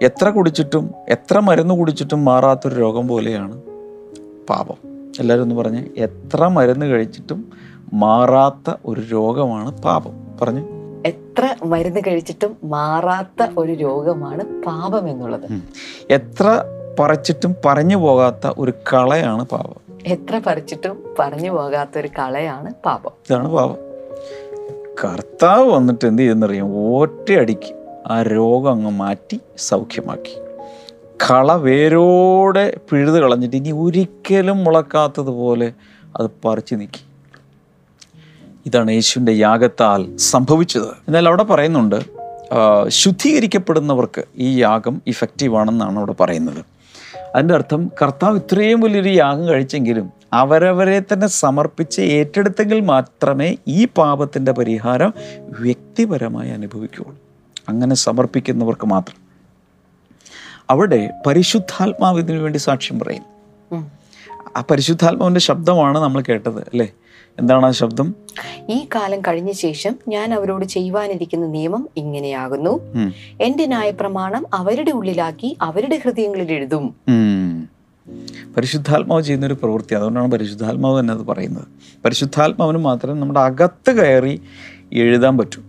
എത്ര 0.03 0.31
കുടിച്ചിട്ടും 0.31 0.91
എത്ര 1.09 1.39
മരുന്ന് 1.39 1.75
കുടിച്ചിട്ടും 1.75 2.25
മാറാത്തൊരു 2.25 2.75
രോഗം 2.75 3.09
പോലെയാണ് 3.09 3.63
പാപം. 4.49 4.77
എല്ലാവരും 5.21 5.43
ഒന്ന് 5.43 5.55
പറഞ്ഞ്. 5.55 5.85
എത്ര 5.97 6.47
മരുന്ന് 6.49 6.87
കഴിച്ചിട്ടും 6.87 7.53
മാറാത്ത 7.93 8.75
ഒരു 8.85 9.01
രോഗമാണ് 9.01 9.83
പാപം. 9.83 10.27
പറഞ്ഞ്. 10.43 10.82
എത്ര 11.07 11.57
മരുന്ന് 11.65 12.01
കഴിച്ചിട്ടും 12.01 12.57
മാറാത്ത 12.65 13.51
ഒരു 13.59 13.73
രോഗമാണ് 13.73 14.63
പാപം 14.63 15.09
എന്നുള്ളത്. 15.09 15.63
എത്ര 16.11 16.65
പറിച്ചിട്ടും 16.99 17.57
പറഞ്ഞു 17.65 17.97
പോകാത്ത 17.97 18.53
ഒരു 18.59 18.73
കളയാണ് 18.93 19.45
പാപം. 19.45 19.99
എത്ര 20.07 20.41
പറിച്ചിട്ടും 20.47 21.15
പറഞ്ഞു 21.19 21.51
പോകാത്ത 21.51 21.99
ഒരു 21.99 22.09
കളയാണ് 22.09 22.75
പാപം. 22.85 23.11
ഇതാണ് 23.11 23.49
പാപം. 23.49 23.77
കർത്താവ് 25.05 25.71
വന്നിട്ട് 25.71 26.07
എന്ത് 26.07 26.23
ചെയ്യുന്നറിയാം? 26.23 26.97
ഒറ്റയടിക്ക് 26.97 27.75
ആ 28.07 28.23
രോഗം 28.23 28.71
അങ്ങ് 28.71 28.91
മാറ്റി 28.91 29.41
സൗഖ്യമാക്കി. 29.57 30.37
കള 31.31 31.53
വേരോടെ 31.53 32.77
പിഴുത് 32.91 33.21
കളഞ്ഞിട്ട് 33.21 33.57
ഇനി 33.57 33.73
ഒരിക്കലും 33.73 34.65
മുളക്കാത്തതുപോലെ 34.65 35.73
അത് 36.19 36.31
പറിച്ചു 36.45 36.75
നീക്കി. 36.75 37.12
ഇതാണ് 38.67 38.91
യേശുവിന്റെ 38.91 39.33
യാഗത്താൽ 39.33 40.17
സംഭവിച്ചത്. 40.17 40.83
എന്നാൽ 40.83 41.29
അവിടെ 41.29 41.43
പറയുന്നുണ്ട് 41.43 41.97
ശുദ്ധീകരിക്കപ്പെടുന്നവർക്ക് 42.89 44.25
ഈ 44.37 44.61
യാഗം 44.61 45.03
ഇഫക്റ്റീവ് 45.07 45.57
ആണെന്നാണ് 45.57 45.99
അവിടെ 45.99 46.15
പറയുന്നത്. 46.21 46.65
അതിന്റെ 47.35 47.55
അർത്ഥം 47.55 47.91
കർത്താവ് 48.03 48.37
ഇത്രയും 48.37 48.81
വലിയൊരു 48.81 49.09
യാഗം 49.09 49.49
കഴിച്ചെങ്കിലും 49.49 50.11
അവരവരെ 50.33 51.01
തന്നെ 51.01 51.27
സമർപ്പിച്ച് 51.27 52.01
ഏറ്റെടുത്തെങ്കിൽ 52.01 52.81
മാത്രമേ 52.81 53.57
ഈ 53.69 53.85
പാപത്തിന്റെ 53.85 54.53
പരിഹാരം 54.53 55.15
വ്യക്തിപരമായി 55.61 56.51
അനുഭവിക്കുകയുള്ളൂ. 56.51 57.19
അങ്ങനെ 57.69 57.95
സമർപ്പിക്കുന്നവർക്ക് 57.95 58.87
മാത്രം. 58.87 59.23
അവിടെ 60.71 61.11
പരിശുദ്ധാത്മാവിനു 61.27 62.39
വേണ്ടി 62.39 62.59
സാക്ഷ്യം 62.59 62.99
പറയും. 62.99 63.23
ആ 64.57 64.65
പരിശുദ്ധാത്മാവിന്റെ 64.71 65.41
ശബ്ദമാണ് 65.41 65.99
നമ്മൾ 65.99 66.23
കേട്ടത് 66.29 66.61
അല്ലേ? 66.61 66.93
എന്താണ് 67.39 67.67
ആ 67.67 67.71
ശബ്ദം? 67.71 68.15
ഈ 68.71 68.87
കാലം 68.95 69.21
കഴിഞ്ഞ 69.21 69.53
ശേഷം 69.53 69.97
ഞാൻ 70.09 70.35
അവരോട് 70.35 70.65
ചെയ്യുവാനിരിക്കുന്ന 70.65 71.47
നിയമം 71.47 71.89
ഇങ്ങനെയാകുന്നു. 71.97 72.81
എന്റെ 73.41 73.41
എന്റെ 73.41 73.67
ന്യായപ്രമാണം 73.67 74.47
അവരുടെ 74.55 74.91
ഉള്ളിലാക്കി 74.91 75.57
അവരുടെ 75.63 76.01
ഹൃദയങ്ങളിൽ 76.05 76.53
എഴുതും. 76.53 76.95
പരിശുദ്ധാത്മാവ് 78.57 79.23
ചെയ്യുന്ന 79.23 79.47
ഒരു 79.47 79.55
പ്രവൃത്തി 79.55 79.95
അതുകൊണ്ടാണ് 79.95 80.31
പരിശുദ്ധാത്മാവ് 80.31 81.01
തന്നെ 81.01 81.15
അത് 81.15 81.27
പറയുന്നത്. 81.27 81.69
പരിശുദ്ധാത്മാവിന് 82.05 82.79
മാത്രമേ 82.79 83.21
നമ്മുടെ 83.21 83.41
അകത്ത് 83.41 83.91
കയറി 83.91 84.43
എഴുതാൻ 84.93 85.39
പറ്റൂ. 85.39 85.63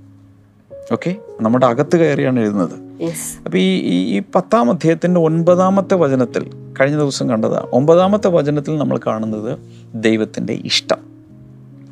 ഓക്കെ? 0.92 1.16
നമ്മുടെ 1.42 1.66
അകത്ത് 1.66 1.98
കയറിയാണ് 1.98 2.40
എഴുതുന്നത്. 2.40 2.93
യെസ് 3.02 3.38
അപ്പോൾ 3.46 3.58
ഈ 3.58 3.78
ഈ- 3.78 4.22
പത്താം 4.36 4.72
അധ്യായത്തിന്റെ 4.72 5.20
ഒൻപതാമത്തെ 5.20 5.96
വചനത്തിൽ 5.96 6.74
കഴിഞ്ഞ 6.82 6.98
ദിവസം 6.98 7.30
കണ്ടത്. 7.30 7.64
ഒമ്പതാമത്തെ 7.64 8.28
വചനത്തിൽ 8.28 8.78
നമ്മൾ 8.78 9.00
കാണുന്നത് 9.08 9.60
ദൈവത്തിന്റെ 9.96 10.54
ഇഷ്ടം. 10.54 10.98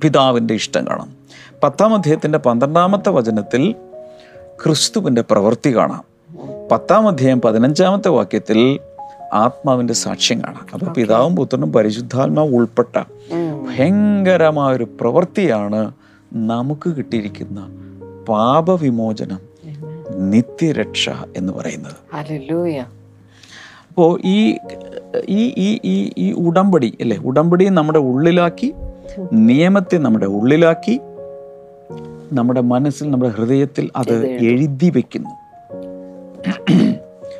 പിതാവിന്റെ 0.01 0.53
ഇഷ്ടം 0.53 0.87
കാണാം. 0.87 1.09
പത്താം 1.63 1.93
അധ്യായത്തിന്റെ 1.93 2.37
പന്ത്രണ്ടാമത്തെ 2.37 3.09
വചനത്തിൽ 3.09 3.75
ക്രിസ്തുവിന്റെ 4.65 5.23
പ്രവൃത്തി 5.31 5.75
കാണാം. 5.75 6.03
പത്താം 6.71 7.07
അധ്യായം 7.07 7.41
പതിനഞ്ചാമത്തെ 7.41 8.09
വാക്യത്തിൽ 8.09 8.79
ആത്മാവിന്റെ 9.33 9.93
സാക്ഷ്യം 9.93 10.41
കാണാം. 10.41 10.65
അപ്പോൾ 10.73 10.85
പിതാവും 10.85 11.35
പുത്രനും 11.35 11.73
പരിശുദ്ധാത്മാവ് 11.73 12.55
ഉൾപ്പെട്ട 12.55 13.03
ഭയങ്കരമായൊരു 13.67 14.87
പ്രവൃത്തിയാണ് 15.01 15.91
നമുക്ക് 16.33 16.95
കിട്ടിയിരിക്കുന്ന 16.95 17.69
പാപവിമോചനം. 18.29 19.50
നിത്യരക്ഷ 20.15 21.09
എന്ന് 21.37 21.53
പറയുന്നത്. 21.53 22.15
അപ്പോൾ 23.87 24.21
ഈ 24.25 24.51
ഈ 25.29 25.53
ഈ 25.57 25.79
ഈ 25.85 26.11
ഈ 26.17 26.31
ഉടമ്പടി 26.31 26.97
അല്ലേ? 27.01 27.17
ഉടമ്പടി 27.17 27.65
നമ്മുടെ 27.69 27.99
ഉള്ളിലാക്കി 27.99 28.73
നിയമത്തെ 29.33 29.97
നമ്മുടെ 29.97 30.25
ഉള്ളിലാക്കി 30.25 30.99
നമ്മുടെ 32.33 32.61
മനസ്സിൽ 32.61 33.11
നമ്മുടെ 33.11 33.31
ഹൃദയത്തിൽ 33.31 33.89
അത് 33.95 34.25
എഴുതി. 34.27 34.89
വെക്കുന്നു. 34.89 35.29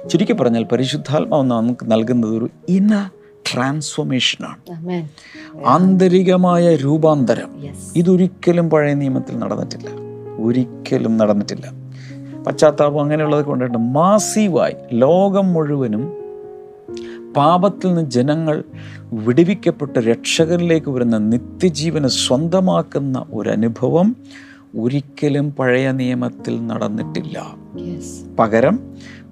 ചുരുക്കി 0.10 0.34
പറഞ്ഞാൽ 0.34 0.64
പരിശുദ്ധാത്മാവ് 0.64 1.44
നമുക്ക് 1.44 1.92
നൽകുന്നത് 1.92 2.38
ഒരു 2.38 2.50
ഇന 2.70 3.10
ട്രാൻസ്ഫോർമേഷനാണ് 3.54 4.58
ആന്തരികമായ 5.66 6.76
രൂപാന്തരം. 6.76 7.50
ഇതൊരിക്കലും 7.96 8.70
പഴയ 8.70 8.94
നിയമത്തിൽ 8.94 9.40
നടന്നിട്ടില്ല. 9.40 9.90
ഒരിക്കലും 10.46 11.18
നടന്നിട്ടില്ല. 11.18 11.81
പശ്ചാത്താപം 12.48 13.02
അങ്ങനെയുള്ളത് 13.02 13.50
ഉണ്ടായിട്ട് 13.50 13.78
മാസീവായി 13.78 14.74
ലോകം 14.94 15.54
മുഴുവനും 15.54 16.14
പാപത്തിൽ 17.34 17.88
നിന്ന് 17.88 18.12
ജനങ്ങൾ 18.12 18.64
വിടുവിക്കപ്പെട്ട് 19.14 20.00
രക്ഷകനിലേക്ക് 20.00 20.90
വരുന്ന 20.90 21.18
നിത്യജീവനെ 21.18 22.08
സ്വന്തമാക്കുന്ന 22.08 23.26
ഒരനുഭവം 23.34 24.16
ഒരിക്കലും 24.80 25.52
പഴയ 25.52 25.92
നിയമത്തിൽ 25.92 26.68
നടന്നിട്ടില്ല. 26.68 27.56
പകരം 28.40 28.80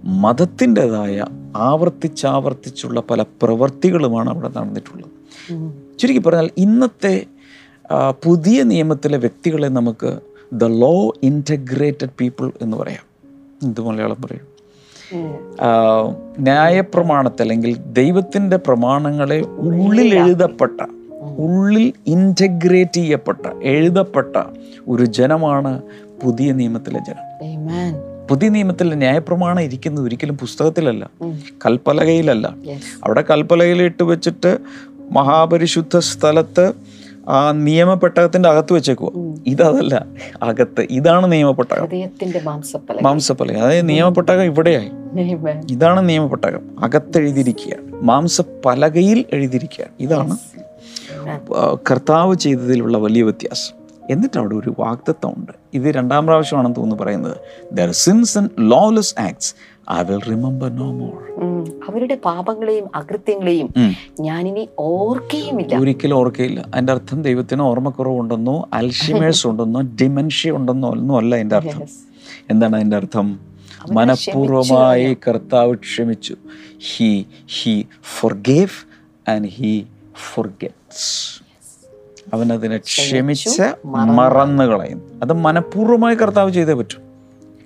മതത്തിന്റെതായ 0.04 1.26
ആവർത്തിച്ചാവർത്തിച്ചുള്ള 1.56 3.00
പല 3.00 3.22
പ്രവർത്തികളുമാണ് 3.22 4.30
അവിടെ 4.30 4.50
നടന്നിട്ടുള്ളത്. 4.50 5.12
ചുരുക്കി 6.00 6.20
പറഞ്ഞാൽ 6.20 6.50
ഇന്നത്തെ 6.58 7.26
പുതിയ 8.26 8.64
നിയമത്തിലെ 8.64 9.18
വ്യക്തികളെ 9.18 9.68
നമുക്ക് 9.68 10.20
ദ 10.54 10.64
ലോ 10.64 11.14
ഇന്റഗ്രേറ്റഡ് 11.24 12.10
പീപ്പിൾ 12.20 12.52
എന്ന് 12.62 12.78
പറയാം. 12.78 13.04
ഇത് 13.70 13.82
മലയാളം 13.82 14.22
പറയും. 14.22 14.50
ന്യായപ്രമാണത്തെ 16.40 17.42
അല്ലെങ്കിൽ 17.42 17.78
ദൈവത്തിന്റെ 17.78 18.58
പ്രമാണങ്ങളെ 18.58 19.40
ഉള്ളിൽ 19.40 20.16
എഴുതപ്പെട്ട 20.16 20.82
ഉള്ളിൽ 21.38 21.94
ഇന്റഗ്രേറ്റ് 22.08 22.94
ചെയ്യപ്പെട്ട 22.94 23.48
എഴുതപ്പെട്ട 23.64 24.36
ഒരു 24.88 25.06
ജനമാണ് 25.06 25.82
പുതിയ 26.24 26.52
നിയമത്തിലെ 26.52 27.00
ജനം. 27.00 27.40
പുതിയ 28.28 28.50
നിയമത്തിലെ 28.50 28.96
ന്യായപ്രമാണം 28.96 29.62
ഇരിക്കുന്നത് 29.62 30.06
ഒരിക്കലും 30.06 30.38
പുസ്തകത്തിലല്ല 30.38 31.10
കൽപ്പലകയിലല്ല. 31.66 32.56
അവിടെ 33.04 33.24
കൽപ്പലകയിൽ 33.30 33.82
ഇട്ട് 33.82 34.04
വെച്ചിട്ട് 34.04 34.58
മഹാപരിശുദ്ധ 35.12 35.98
സ്ഥലത്ത് 35.98 36.74
ആ 37.30 37.52
നിയമപ്പെട്ടകത്തിന്റെ 37.52 38.50
അകത്ത് 38.50 38.74
വെച്ചേക്കുക 38.74 39.10
ഇതല്ല 39.48 40.06
അകത്ത്. 40.44 40.88
ഇതാണ് 40.92 41.32
നിയമപ്പെട്ടകം 41.32 41.88
മാംസപ്പലക 43.02 43.58
അതായത് 43.58 43.90
നിയമപ്പെട്ടകം 43.90 44.42
ഇവിടെയായി. 44.42 44.92
ഇതാണ് 45.70 46.10
നിയമപ്പെട്ടകം 46.10 46.64
അകത്ത് 46.84 47.18
എഴുതിയിരിക്കുകയാണ് 47.18 48.04
മാംസപ്പലകയിൽ 48.04 49.26
എഴുതിയിരിക്കുകയാണ് 49.34 49.94
ഇതാണ് 50.00 50.38
കർത്താവ് 51.92 52.36
ചെയ്തതിലുള്ള 52.36 52.98
വലിയ 52.98 53.24
വ്യത്യാസം. 53.24 53.76
എന്നിട്ട് 54.10 54.38
അവിടെ 54.40 54.56
ഒരു 54.56 54.76
വാഗ്ദത്വം 54.80 55.34
ഉണ്ട് 55.38 55.52
ഇത് 55.74 55.88
രണ്ടാം 55.96 56.26
പ്രാവശ്യമാണെന്ന് 56.28 56.76
തോന്നുന്നു 56.76 57.04
പറയുന്നത്. 57.04 57.38
Their 57.72 57.92
sins 57.92 58.38
and 58.38 58.50
lawless 58.60 59.16
acts 59.22 59.56
I 59.92 60.02
will 60.02 60.20
remember 60.30 60.76
no 60.76 60.92
more 60.92 61.32
um. 61.32 61.82
അവരുടെ 61.90 62.16
പാപങ്ങളെയും 62.26 62.96
അകൃത്യങ്ങളെയും 62.96 63.70
ഞാനിനി 64.20 64.70
ഓർക്കുകയുമില്ല 64.80 65.78
ഒരിക്കലും 65.78 66.16
ഓർക്കയില്ല. 66.16 66.60
അതിന്റെ 66.74 66.94
അർത്ഥം 66.94 67.22
ദൈവത്തിന് 67.22 67.62
ഓർമ്മക്കുറവുണ്ടെന്നോ 67.62 68.70
അൽഷിമേഴ്സ് 68.74 69.48
ഉണ്ടെന്നോ 69.48 69.82
ഡിമെൻഷ്യ 69.82 70.52
ഉണ്ടെന്നോ 70.52 70.90
ഒന്നും 70.90 71.18
അല്ല 71.18 71.36
അതിന്റെ 71.36 71.56
അർത്ഥം. 71.56 71.88
എന്താണ് 72.50 72.76
അതിന്റെ 72.76 72.98
അർത്ഥം? 72.98 73.40
മനഃപൂർവമായി 73.92 75.18
കർത്താവ് 75.28 75.76
ക്ഷമിച്ചു. 75.76 76.36
He 76.80 77.26
he 77.48 77.86
forgave 78.20 78.76
and 79.30 79.48
he 79.48 79.86
forgets 80.34 81.44
അവൻ 82.34 82.54
അതിനെ 82.54 82.78
ക്ഷമിച്ച് 82.78 83.68
മറന്നു. 83.86 84.64
കളയുന്നു 84.64 85.22
അത് 85.22 85.34
മനഃപൂർവമായി 85.34 86.16
കർത്താവ് 86.16 86.52
ചെയ്തേ 86.52 86.74
പറ്റൂ. 86.74 86.98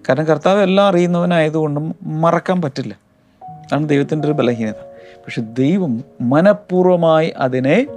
കാരണം 0.09 0.25
കർത്താവ് 0.25 0.61
എല്ലാം 0.61 0.87
അറിയുന്നവനായതുകൊണ്ടും 0.87 1.95
മറക്കാൻ 2.03 2.61
പറ്റില്ല. 2.61 2.93
അതാണ് 3.41 3.89
ദൈവത്തിന്റെ 3.89 4.25
ഒരു 4.25 4.33
ബലഹീനത. 4.33 4.79
പക്ഷെ 5.25 5.41
ദൈവം 5.41 6.03
മനഃപൂർവമായി 6.21 7.33
അതിനെ 7.37 7.87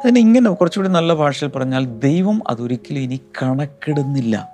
അതിനെ 0.00 0.20
ഇങ്ങനെ 0.20 0.50
കുറച്ചുകൂടി 0.50 0.90
നല്ല 0.90 1.14
ഭാഷയിൽ 1.14 1.50
പറഞ്ഞാൽ 1.50 1.86
ദൈവം 1.86 2.42
അതൊരിക്കലും 2.48 3.00
ഇനി 3.00 3.20
കണക്കിടുന്നില്ല. 3.42 4.50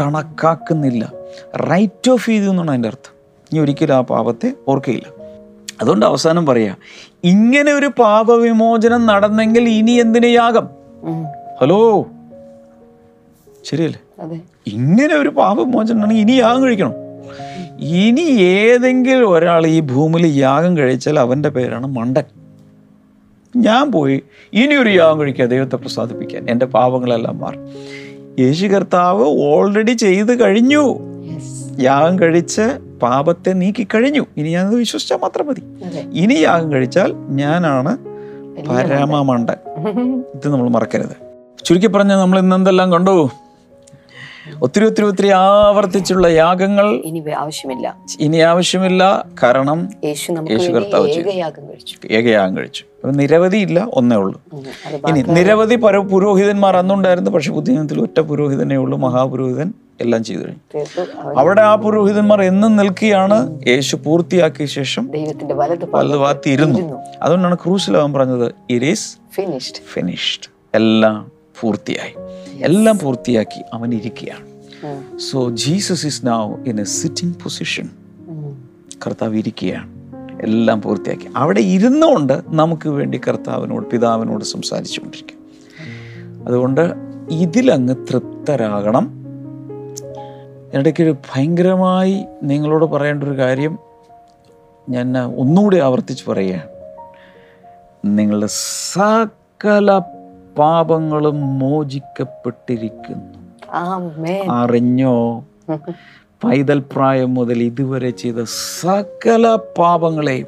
കണക്കാക്കുന്നില്ല. 0.00 1.12
റൈറ്റ് 1.70 2.10
ഓഫ് 2.10 2.26
ചെയ്തു 2.26 2.50
എന്നാണ് 2.50 2.70
അതിന്റെ 2.70 2.88
അർത്ഥം. 2.88 3.14
ഇനി 3.52 3.60
ഒരിക്കലും 3.60 3.94
ആ 3.94 4.00
പാപത്തെ 4.00 4.52
ഓർക്കുകയില്ല 4.68 5.08
അതുകൊണ്ട് 5.80 6.06
അവസാനം 6.06 6.46
പറയാ 6.46 6.76
ഇങ്ങനെ 7.24 7.72
ഒരു 7.72 7.86
പാപവിമോചനം 7.86 9.06
നടന്നെങ്കിൽ 9.06 9.68
ഇനി 9.68 9.92
എന്തിനു 9.92 10.26
യാഗം? 10.26 10.68
ഹലോ 11.60 12.06
ശരിയല്ലേ? 13.64 14.00
ഇങ്ങനെ 14.66 15.14
ഒരു 15.14 15.28
പാപവിമോചനമാണെങ്കിൽ 15.28 16.22
ഇനി 16.22 16.32
യാഗം 16.32 16.62
കഴിക്കണം? 16.62 16.94
ഇനി 17.80 18.20
ഏതെങ്കിലും 18.42 19.30
ഒരാൾ 19.30 19.66
ഈ 19.66 19.80
ഭൂമിയിൽ 19.80 20.26
യാഗം 20.26 20.76
കഴിച്ചാൽ 20.76 21.18
അവന്റെ 21.18 21.48
പേരാണ് 21.48 21.86
മണ്ടൻ. 21.86 22.22
ഞാൻ 23.56 23.92
പോയി 23.92 24.22
ഇനി 24.52 24.74
ഒരു 24.74 24.88
യാഗം 24.88 25.20
കഴിക്കുക 25.20 25.44
ദൈവത്തെ 25.44 25.76
പ്രസാദിപ്പിക്കാൻ. 25.76 26.50
എന്റെ 26.50 26.66
പാപങ്ങളെല്ലാം 26.66 27.38
മാറും. 27.38 27.68
യേശു 28.40 28.66
കർത്താവ് 28.66 29.24
ഓൾറെഡി 29.24 29.92
ചെയ്ത് 29.92 30.40
കഴിഞ്ഞു. 30.40 30.98
യാഗം 31.80 32.18
കഴിച്ച് 32.18 32.78
പാപത്തെ 33.02 33.50
നീക്കി 33.50 33.86
കഴിഞ്ഞു. 33.94 34.26
ഇനി 34.36 34.48
ഞാനത് 34.48 34.76
വിശ്വസിച്ചാൽ 34.76 35.16
മാത്രം 35.16 35.46
മതി. 35.46 35.62
ഇനി 36.12 36.34
യാഗം 36.34 36.72
കഴിച്ചാൽ 36.72 37.12
ഞാനാണ് 37.12 37.98
പരമമണ്ടൻ. 38.68 39.56
ഇത് 40.34 40.48
നമ്മൾ 40.48 40.68
മറക്കരുത്. 40.68 41.16
ചുരുക്കി 41.64 41.86
പറഞ്ഞാൽ 41.86 42.16
നമ്മൾ 42.16 42.38
ഇന്നെന്തെല്ലാം 42.38 42.92
കണ്ടു? 42.92 43.30
ഒത്തിരി 44.62 44.84
ഒത്തിരി 44.84 45.06
ഒത്തിരി 45.06 45.28
ആവർത്തിച്ചുള്ള 45.28 46.26
യാഗങ്ങൾ 46.26 46.94
ഇനി 46.94 47.30
ആവശ്യമില്ല. 47.30 47.96
ഇനി 48.20 48.36
ആവശ്യമില്ല. 48.36 49.24
കാരണം 49.42 49.88
യേശു 50.04 50.32
കർത്താവ്. 50.32 51.08
ഏകയാഗം 52.10 52.56
കഴിച്ചു. 52.56 52.84
നിരവധി 53.06 53.56
ഇല്ല 53.56 53.88
ഒന്നേ 53.94 54.16
ഉള്ളൂ. 54.16 54.42
ഇനി 55.08 55.22
നിരവധി 55.22 55.74
പര 55.74 55.98
പുരോഹിതന്മാർ 55.98 56.76
അന്നുണ്ടായിരുന്നു 56.76 57.30
പക്ഷെ 57.30 57.52
പുതിയത്തിൽ 57.52 58.00
ഒറ്റ 58.00 58.20
പുരോഹിതനേ 58.20 58.76
ഉള്ളൂ 58.76 58.98
മഹാപുരോഹിതൻ 58.98 59.72
എല്ലാം 60.00 60.24
ചെയ്തു 60.24 60.40
കഴിഞ്ഞു. 60.40 61.04
അവിടെ 61.38 61.60
ആ 61.60 61.74
പുരോഹിതന്മാർ 61.74 62.42
എന്നും 62.42 62.76
നിൽക്കുകയാണ്. 62.76 63.60
യേശു 63.66 63.96
പൂർത്തിയാക്കിയ 63.96 64.66
ശേഷം 64.66 65.10
ദൈവത്തിന്റെ 65.10 65.54
വലത് 65.54 65.84
വലത് 65.90 66.48
ഇരുന്നു. 66.48 66.98
അതുകൊണ്ടാണ് 67.22 67.54
ക്രൂസിലാവൻ 67.54 68.12
പറഞ്ഞത് 68.12 68.54
ഇറ്റ് 68.70 68.86
ഈസ് 68.86 69.16
ഫിനിഷ്ഡ് 69.34 69.76
ഫിനിഷ്ഡ് 69.92 70.50
എല്ലാം 70.74 71.30
പൂർത്തിയായി. 71.60 72.12
എല്ലാം 72.64 72.98
പൂർത്തിയാക്കി 72.98 73.64
അവൻ 73.72 73.94
ഇരിക്കുകയാണ് 73.94 74.50
so 75.18 75.50
Jesus 75.50 76.06
is 76.06 76.26
now 76.26 76.56
in 76.66 76.80
a 76.80 76.84
sitting 76.84 77.36
position 77.36 77.88
കർത്താവ് 79.06 79.36
ഇരിക്കുകയാണ്. 79.36 79.88
എല്ലാം 80.42 80.82
പൂർത്തിയാക്കി. 80.82 81.26
അവിടെ 81.36 81.60
ഇരുന്നുകൊണ്ട് 81.60 82.40
നമുക്ക് 82.46 82.88
വേണ്ടി 82.88 83.20
കർത്താവിനോട് 83.28 83.86
പിതാവിനോട് 83.86 84.44
സംസാരിച്ചുകൊണ്ടിരിക്കും. 84.44 85.38
അതുകൊണ്ട് 86.46 86.94
ഇതിലങ്ങ് 87.30 87.94
തൃപ്തരാകണം. 87.96 89.24
ഇടയ്ക്കൊരു 90.74 91.16
ഭയങ്കരമായി 91.34 92.24
നിങ്ങളോട് 92.42 92.84
പറയേണ്ട 92.84 93.24
ഒരു 93.24 93.38
കാര്യം 93.38 93.78
ഞാൻ 94.88 95.18
ഒന്നുകൂടി 95.18 95.78
ആവർത്തിച്ച് 95.78 96.30
പറയുകയാണ്. 96.30 96.68
നിങ്ങളുടെ 98.04 98.46
സകല 98.92 100.00
പാപങ്ങളും 100.60 101.58
മോചിക്കപ്പെട്ടിരിക്കുന്നു. 101.58 103.38
അറിഞ്ഞോ? 104.50 105.14
പൈതൽ 106.44 106.78
പ്രായം 106.92 107.34
മുതൽ 107.34 107.58
ഇതുവരെ 107.62 108.10
ചെയ്ത 108.10 108.34
സകല 108.80 109.58
പാപങ്ങളെയും 109.78 110.46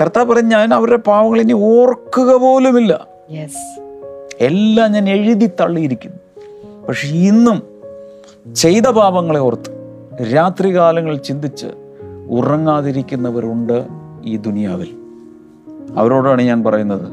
കർത്താവ് 0.00 0.26
പറഞ്ഞ 0.32 0.48
ഞാൻ 0.48 0.74
അവരുടെ 0.74 0.96
പാവങ്ങൾ 0.96 1.40
ഇനി 1.40 1.52
ഓർക്കുക 1.52 2.30
പോലുമില്ല. 2.36 3.06
എല്ലാം 4.40 4.92
ഞാൻ 4.92 5.08
എഴുതി 5.08 5.46
തള്ളിയിരിക്കുന്നു. 5.60 6.20
പക്ഷെ 6.88 7.08
ഇന്നും 7.08 7.58
ചെയ്ത 8.54 8.86
പാപങ്ങളെ 9.00 9.40
ഓർത്ത് 9.40 9.70
രാത്രികാലങ്ങൾ 10.34 11.16
ചിന്തിച്ച് 11.16 11.66
ഉറങ്ങാതിരിക്കുന്നവരുണ്ട് 12.30 13.78
ഈ 14.24 14.36
ദുനിയാവിൽ. 14.36 14.90
അവരോടാണ് 15.96 16.42
ഞാൻ 16.42 16.64
പറയുന്നത്. 16.64 17.06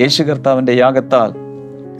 യേശു 0.00 0.22
കർത്താവിന്റെ 0.22 0.72
യാഗത്താൽ 0.72 1.30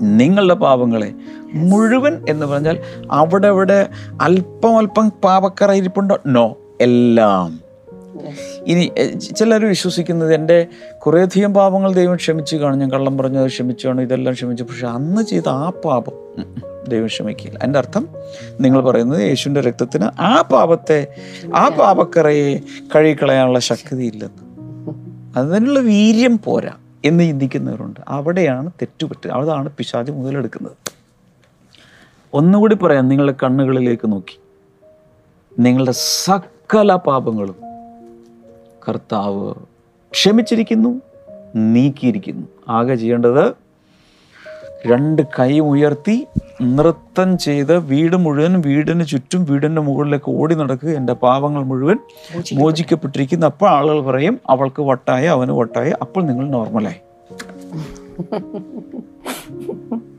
നിങ്ങളുടെ 0.02 0.54
പാപങ്ങളെ 0.54 1.12
മുഴുവൻ 1.52 2.24
എന്ന് 2.28 2.46
പറഞ്ഞാൽ 2.46 2.78
അവിടെ 3.10 3.46
അവിടെ 3.46 3.88
അല്പം 4.20 4.78
അല്പം 4.78 5.12
പാപക്കറ 5.24 5.72
ഇരിപ്പുണ്ടോ 5.72 6.18
നോ 6.26 6.56
എല്ലാം. 6.80 7.68
ഇനി 8.66 8.92
ചിലർ 9.18 9.64
വിശ്വസിക്കുന്നത് 9.64 10.34
എന്റെ 10.34 10.66
കുറേയധികം 10.98 11.54
പാപങ്ങൾ 11.54 11.92
ദൈവം 11.92 12.16
ക്ഷമിച്ചു 12.16 12.56
കാണും 12.56 12.78
ഞാൻ 12.78 12.90
കള്ളം 12.90 13.18
പറഞ്ഞത് 13.18 13.46
ക്ഷമിച്ചു 13.46 13.88
കാണും 13.88 14.02
ഇതെല്ലാം 14.02 14.34
ക്ഷമിച്ചു. 14.34 14.64
പക്ഷെ 14.64 14.86
അന്ന് 14.86 15.22
ചെയ്ത 15.22 15.48
ആ 15.48 15.72
പാപം 15.84 16.12
ദൈവം 16.88 17.06
ക്ഷമിക്കില്ല. 17.06 17.58
എന്റെ 17.62 17.78
അർത്ഥം 17.78 18.08
നിങ്ങൾ 18.60 18.80
പറയുന്നത് 18.80 19.22
യേശുവിന്റെ 19.22 19.60
രക്തത്തിന് 19.60 20.20
ആ 20.20 20.42
പാപത്തെ 20.42 21.06
ആ 21.54 21.68
പാപക്കറയെ 21.68 22.60
കഴുകിക്കളയാനുള്ള 22.96 23.58
ശക്തി 23.58 24.04
ഇല്ലെന്ന് 24.04 24.44
അതിനുള്ള 25.38 25.80
വീര്യം 25.80 26.38
പോരാ. 26.44 26.72
എന്ന് 27.04 27.24
ചിന്തിക്കുന്നവരുണ്ട്. 27.24 28.00
അവിടെയാണ് 28.08 28.70
തെറ്റുപറ്റുക 28.70 29.30
അതാണ് 29.30 29.68
പിശാജ് 29.68 30.10
മുതലെടുക്കുന്നത്. 30.10 30.76
ഒന്നുകൂടി 32.34 32.74
പറയാം 32.74 33.08
നിങ്ങളുടെ 33.08 33.34
കണ്ണുകളിലേക്ക് 33.42 34.12
നോക്കി. 34.12 34.40
നിങ്ങളുടെ 35.58 35.92
സകല 36.24 36.94
പാപങ്ങളും 36.94 37.56
കർത്താവ് 38.88 39.54
ക്ഷമിച്ചിരിക്കുന്നു 40.12 41.00
നീക്കിയിരിക്കുന്നു. 41.56 42.46
ആകെ 42.68 42.94
ചെയ്യേണ്ടത് 42.94 43.54
രണ്ട് 44.86 45.22
കൈ 45.38 45.58
ഉയർത്തി 45.58 46.26
നൃത്തം 46.62 47.38
ചെയ്ത് 47.38 47.78
വീട് 47.78 48.16
മുഴുവൻ 48.16 48.60
വീടിന് 48.60 49.06
ചുറ്റും 49.06 49.44
വീടിന്റെ 49.44 49.82
മുകളിലേക്ക് 49.82 50.30
ഓടി 50.30 50.54
നടക്കുക. 50.54 50.88
എന്റെ 50.88 51.12
പാവങ്ങൾ 51.12 51.64
മുഴുവൻ 51.64 51.98
മോചിക്കപ്പെട്ടിരിക്കുന്നു. 52.54 53.46
അപ്പോൾ 53.46 53.70
ആളുകൾ 53.70 54.00
പറയും 54.00 54.40
അവൾക്ക് 54.50 54.82
വട്ടായ 54.82 55.26
അവന് 55.26 55.50
വട്ടായ 55.50 55.94
അപ്പോൾ 56.00 56.24
നിങ്ങൾ 56.24 56.48
നോർമലായി. 56.48 57.00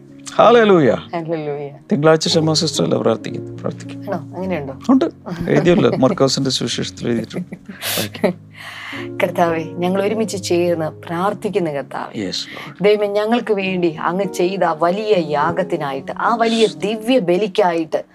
തിങ്കളാഴ്ച 1.92 2.28
ക്ഷമ 2.28 2.54
സിസ്റ്റർ 2.54 2.84
അല്ല 2.84 2.98
പ്രാർത്ഥിക്കുന്നു 2.98 3.58
പ്രാർത്ഥിക്കും 3.58 4.02
ആണോ? 4.02 4.36
അങ്ങനെയുണ്ടോ? 4.36 4.74
ഉണ്ട്. 4.90 5.06
എഴുതിയല്ലോ. 5.50 5.90
മർക്കോസിന്റെ 5.90 6.50
സുവിശേഷത്തിൽ 6.50 7.08
എഴുതിയിട്ടുണ്ട്. 7.08 7.70
കർത്താവെ 9.24 9.60
ഞങ്ങൾ 9.60 10.04
ഒരുമിച്ച് 10.04 10.44
ചേർന്ന് 10.44 10.92
പ്രാർത്ഥിക്കുന്ന 10.92 11.72
കർത്താവെ. 11.72 12.32
ദൈവം 12.82 13.14
ഞങ്ങൾക്ക് 13.14 13.54
വേണ്ടി 13.54 13.94
അങ്ങ് 13.94 14.34
ചെയ്ത 14.34 14.64
വലിയ 14.64 15.16
യാഗത്തിനായിട്ട് 15.30 16.12
ആ 16.12 16.36
വലിയ 16.36 16.68
ദിവ്യ 16.68 17.20
ബലിക്കായിട്ട് 17.20 18.06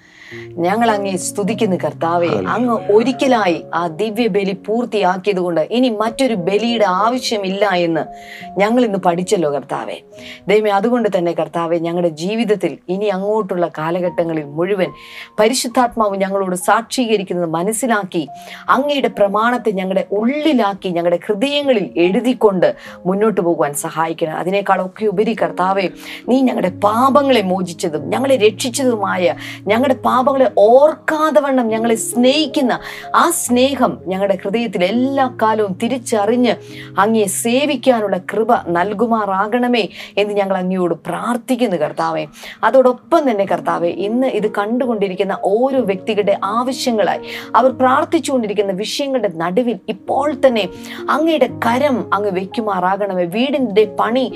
ഞങ്ങൾ 0.59 0.91
അങ്ങേ 0.91 1.17
സ്തുതിക്കുന്നു 1.17 1.77
കർത്താവെ. 1.77 2.29
അങ്ങ് 2.29 2.93
ഒരിക്കലായി 2.93 3.65
ആ 3.75 3.87
ദിവ്യ 3.87 4.27
ബലി 4.27 4.53
പൂർത്തിയാക്കിയത് 4.53 5.37
കൊണ്ട് 5.37 5.61
ഇനി 5.71 5.89
മറ്റൊരു 5.89 6.35
ബലിയുടെ 6.35 6.85
ആവശ്യമില്ല 6.85 7.69
എന്ന് 7.69 8.05
ഞങ്ങൾ 8.59 8.85
ഇന്ന് 8.85 8.99
പഠിച്ചല്ലോ 8.99 9.55
കർത്താവെ. 9.55 9.97
ദൈവമേ 10.49 10.71
അതുകൊണ്ട് 10.71 11.09
തന്നെ 11.19 11.33
കർത്താവെ 11.33 11.79
ഞങ്ങളുടെ 11.79 12.09
ജീവിതത്തിൽ 12.09 12.79
ഇനി 12.89 13.05
അങ്ങോട്ടുള്ള 13.05 13.71
കാലഘട്ടങ്ങളിൽ 13.79 14.45
മുഴുവൻ 14.45 14.91
പരിശുദ്ധാത്മാവ് 15.41 16.17
ഞങ്ങളോട് 16.17 16.57
സാക്ഷീകരിക്കുന്നത് 16.57 17.51
മനസ്സിലാക്കി 17.51 18.29
അങ്ങയുടെ 18.69 19.09
പ്രമാണത്തെ 19.09 19.71
ഞങ്ങളുടെ 19.71 20.07
ഉള്ളിലാക്കി 20.13 20.89
ഞങ്ങളുടെ 20.89 21.19
ഹൃദയങ്ങളിൽ 21.27 21.91
എഴുതിക്കൊണ്ട് 21.97 22.75
മുന്നോട്ട് 23.07 23.41
പോകുവാൻ 23.41 23.75
സഹായിക്കണം. 23.75 24.39
അതിനേക്കാളൊക്കെ 24.39 25.05
ഉപരി 25.07 25.37
കർത്താവെ 25.43 25.89
നീ 26.29 26.41
ഞങ്ങളുടെ 26.41 26.73
പാപങ്ങളെ 26.85 27.43
മോചിച്ചതും 27.43 28.09
ഞങ്ങളെ 28.09 28.37
രക്ഷിച്ചതുമായ 28.37 29.35
ഞങ്ങളുടെ 29.67 29.95
പാപങ്ങളെ 30.25 30.53
ഓർക്കാതെ 30.59 31.41
വണ്ണം 31.41 31.67
ഞങ്ങളെ 31.69 31.95
സ്നേഹിക്കുന്ന 31.95 32.73
ആ 33.15 33.25
സ്നേഹം 33.31 33.93
ഞങ്ങളുടെ 34.07 34.39
ഹൃദയത്തിൽ 34.43 34.85
എല്ലാ 34.85 35.27
കാലവും 35.43 35.73
തിരിച്ചറിഞ്ഞ് 35.83 36.53
അങ്ങയെ 36.99 37.27
സേവിക്കാനുള്ള 37.43 38.17
കൃപ 38.33 38.53
നൽകുമാറാകണമേ 38.69 39.83
എന്ന് 40.17 40.35
ഞങ്ങൾ 40.35 40.57
അങ്ങയോട് 40.57 40.95
പ്രാർത്ഥിക്കുന്നു 41.09 41.77
കർത്താവെ. 41.77 42.23
അതോടൊപ്പം 42.65 43.31
തന്നെ 43.31 43.45
കർത്താവെ 43.45 43.91
ഇന്ന് 44.07 44.27
ഇത് 44.27 44.49
കണ്ടുകൊണ്ടിരിക്കുന്ന 44.59 45.37
ഓരോ 45.43 45.81
വ്യക്തികളുടെ 45.81 46.37
ആവശ്യങ്ങളായി 46.43 47.23
അവർ 47.55 47.71
പ്രാർത്ഥിച്ചുകൊണ്ടിരിക്കുന്ന 47.83 48.73
വിഷയങ്ങളുടെ 48.73 49.31
നടുവിൽ 49.43 49.79
ഇപ്പോൾ 49.89 50.29
തന്നെ 50.47 50.65
അങ്ങയുടെ 51.11 51.51
കരം 51.67 51.99
അങ്ങ് 52.15 52.31
വയ്ക്കുമാറാകണമേ. 52.31 53.25
വീടിന്റെ 53.37 53.85
പണി 54.01 54.27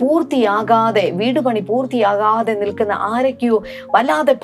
പൂർത്തിയാകാതെ 0.00 1.06
വീട് 1.20 1.40
പണി 1.40 1.60
പൂർത്തിയാകാതെ 1.60 2.54
നിൽക്കുന്ന 2.64 2.92
ആരൊക്കെയോ 3.14 3.56
വല്ലാതെ 3.94 4.34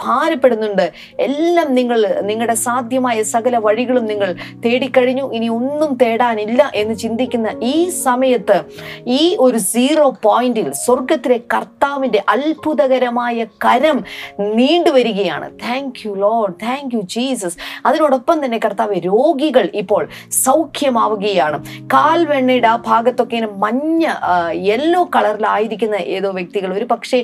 ഭാരപ്പെടുന്നുണ്ട് 0.66 0.86
എല്ലാം 1.26 1.68
നിങ്ങൾ 1.78 2.00
നിങ്ങളുടെ 2.30 2.56
സാധ്യമായ 2.66 3.18
സകല 3.34 3.56
വഴികളും 3.66 4.04
നിങ്ങൾ 4.10 4.30
തേടിക്കഴിഞ്ഞു. 4.64 5.24
ഇനി 5.36 5.48
ഒന്നും 5.58 5.90
തേടാനില്ല 6.02 6.60
എന്ന് 6.80 6.94
ചിന്തിക്കുന്ന 7.02 7.48
ഈ 7.74 7.76
സമയത്ത് 8.06 8.58
ഈ 9.20 9.22
ഒരു 9.46 9.58
സീറോ 9.72 10.06
പോയിന്റിൽ 10.26 10.68
സ്വർഗത്തിലെ 10.84 11.38
കർത്താവിന്റെ 11.54 12.20
അത്ഭുതകരമായ 12.34 13.46
കരം 13.64 13.98
നീണ്ടുവരികയാണ്. 14.58 15.48
Thank 15.66 16.00
you 16.06 16.12
Lord 16.24 16.54
thank 16.66 16.94
you 16.96 17.02
Jesus 17.16 17.58
അതിനോടൊപ്പം 17.86 18.36
തന്നെ 18.44 18.60
കർത്താവ് 18.64 19.00
രോഗികൾ 19.10 19.66
ഇപ്പോൾ 19.82 20.02
സൗഖ്യമാവുകയാണ്. 20.44 21.58
കാൽവെണ്ണയുടെ 21.94 22.70
ആ 22.74 22.76
ഭാഗത്തൊക്കെ 22.90 23.34
മഞ്ഞ 23.64 24.04
യെല്ലോ 24.68 25.00
കളറിലായിരിക്കുന്ന 25.14 25.96
ഏതോ 26.16 26.28
വ്യക്തികൾ. 26.38 26.70
ഒരു 26.78 26.86
പക്ഷേ 26.92 27.18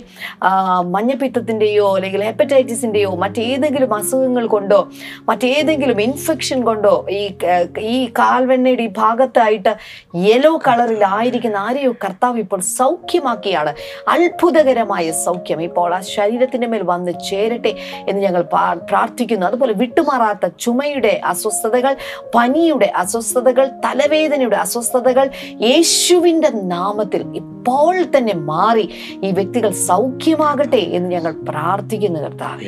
മഞ്ഞപ്പിത്തത്തിന്റെയോ 0.95 1.87
അല്ലെങ്കിൽ 1.97 2.23
ഹെപ്പറ്റൈറ്റിസിന്റെയോ 2.29 3.11
മറ്റേതെങ്കിലും 3.33 3.95
അസുഖങ്ങൾ 3.95 4.47
കൊണ്ടോ 4.47 4.89
മറ്റേതെങ്കിലും 5.29 6.01
ഇൻഫെക്ഷൻ 6.01 6.63
കൊണ്ടോ 6.63 7.07
ഈ 7.11 7.35
ഈ 7.79 8.09
കാൽവെണ്ണയുടെ 8.19 8.83
ഈ 8.83 8.91
ഭാഗത്തായിട്ട് 8.97 9.73
യെല്ലോ 10.15 10.61
കളറിലായിരിക്കുന്ന 10.69 11.57
ആരെയോ 11.57 11.93
കർത്താവ് 11.93 12.39
ഇപ്പോൾ 12.39 12.61
സൗഖ്യമാക്കിയാണ്. 12.61 13.75
അത്ഭുതകരമായ 14.09 15.11
സൗഖ്യം. 15.11 15.63
ഇപ്പോൾ 15.63 15.95
ആ 15.95 16.01
ശരീരത്തിന്റെ 16.01 16.67
മേൽ 16.67 16.83
വന്ന് 16.83 17.13
ചേരട്ടെ 17.31 17.75
എന്ന് 18.09 18.23
ഞങ്ങൾ 18.23 18.43
പ്രാർത്ഥിക്കുന്നു. 18.89 19.47
അതുപോലെ 19.47 19.73
വിട്ടുമാറാത്ത 19.73 20.53
ചുമയുടെ 20.61 21.21
അസ്വസ്ഥതകൾ 21.25 21.97
പനിയുടെ 22.35 22.93
അസ്വസ്ഥതകൾ 22.97 23.67
തലവേദനയുടെ 23.85 24.57
അസ്വസ്ഥതകൾ 24.57 25.31
യേശുവിന്റെ 25.63 26.49
നാമത്തിൽ 26.49 27.23
ഇപ്പോൾ 27.63 28.05
തന്നെ 28.17 28.35
മാറി 28.35 28.89
ഈ 29.25 29.31
വ്യക്തികൾ 29.31 29.71
സൗഖ്യമാകട്ടെ 29.71 30.77
എന്ന് 30.77 31.11
ഞങ്ങൾ 31.11 31.33
പ്രാർത്ഥിക്കുന്നു 31.33 32.21
കർത്താവ്. 32.21 32.61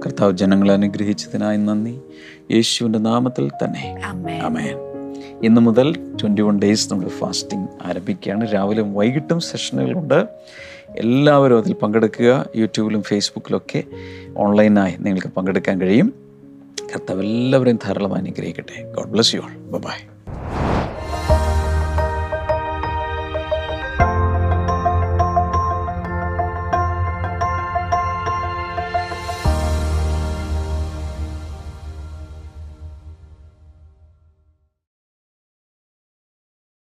കർത്താവ് 0.00 0.32
ജനങ്ങളെ 0.32 0.74
അനുഗ്രഹിച്ചതിനായി 0.74 1.56
നന്ദി. 1.56 2.00
യേശുവിന്റെ 2.50 2.98
നാമത്തിൽ 2.98 3.48
തന്നെ. 3.48 4.00
അമേൻ 4.04 4.76
ഇന്ന് 5.42 5.60
മുതൽ 5.60 6.16
ട്വന്റി 6.22 6.42
വൺ 6.42 6.58
ഡേയ്സ് 6.58 6.92
നമ്മൾ 6.92 7.08
ഫാസ്റ്റിംഗ് 7.08 7.68
ആരംഭിക്കുകയാണ്. 7.84 8.54
രാവിലെ 8.54 8.82
വൈകിട്ടും 8.82 9.40
സെഷനുകളുണ്ട് 9.40 10.26
എല്ലാവരും 10.96 11.58
അതിൽ 11.58 11.72
പങ്കെടുക്കുക. 11.72 12.46
യൂട്യൂബിലും 12.56 13.02
ഫേസ്ബുക്കിലൊക്കെ 13.02 13.84
ഓൺലൈനായി 14.36 14.94
നിങ്ങൾക്ക് 15.00 15.28
പങ്കെടുക്കാൻ 15.28 15.80
കഴിയും. 15.80 16.14
കർത്താവ് 16.92 17.20
എല്ലാവരെയും 17.20 17.78
ധാരാളം 17.84 18.14
അനുഗ്രഹിക്കട്ടെ. 18.14 18.92
God 18.92 19.08
bless 19.08 19.34
you 19.34 19.40
all 19.40 19.58
bye 19.58 20.09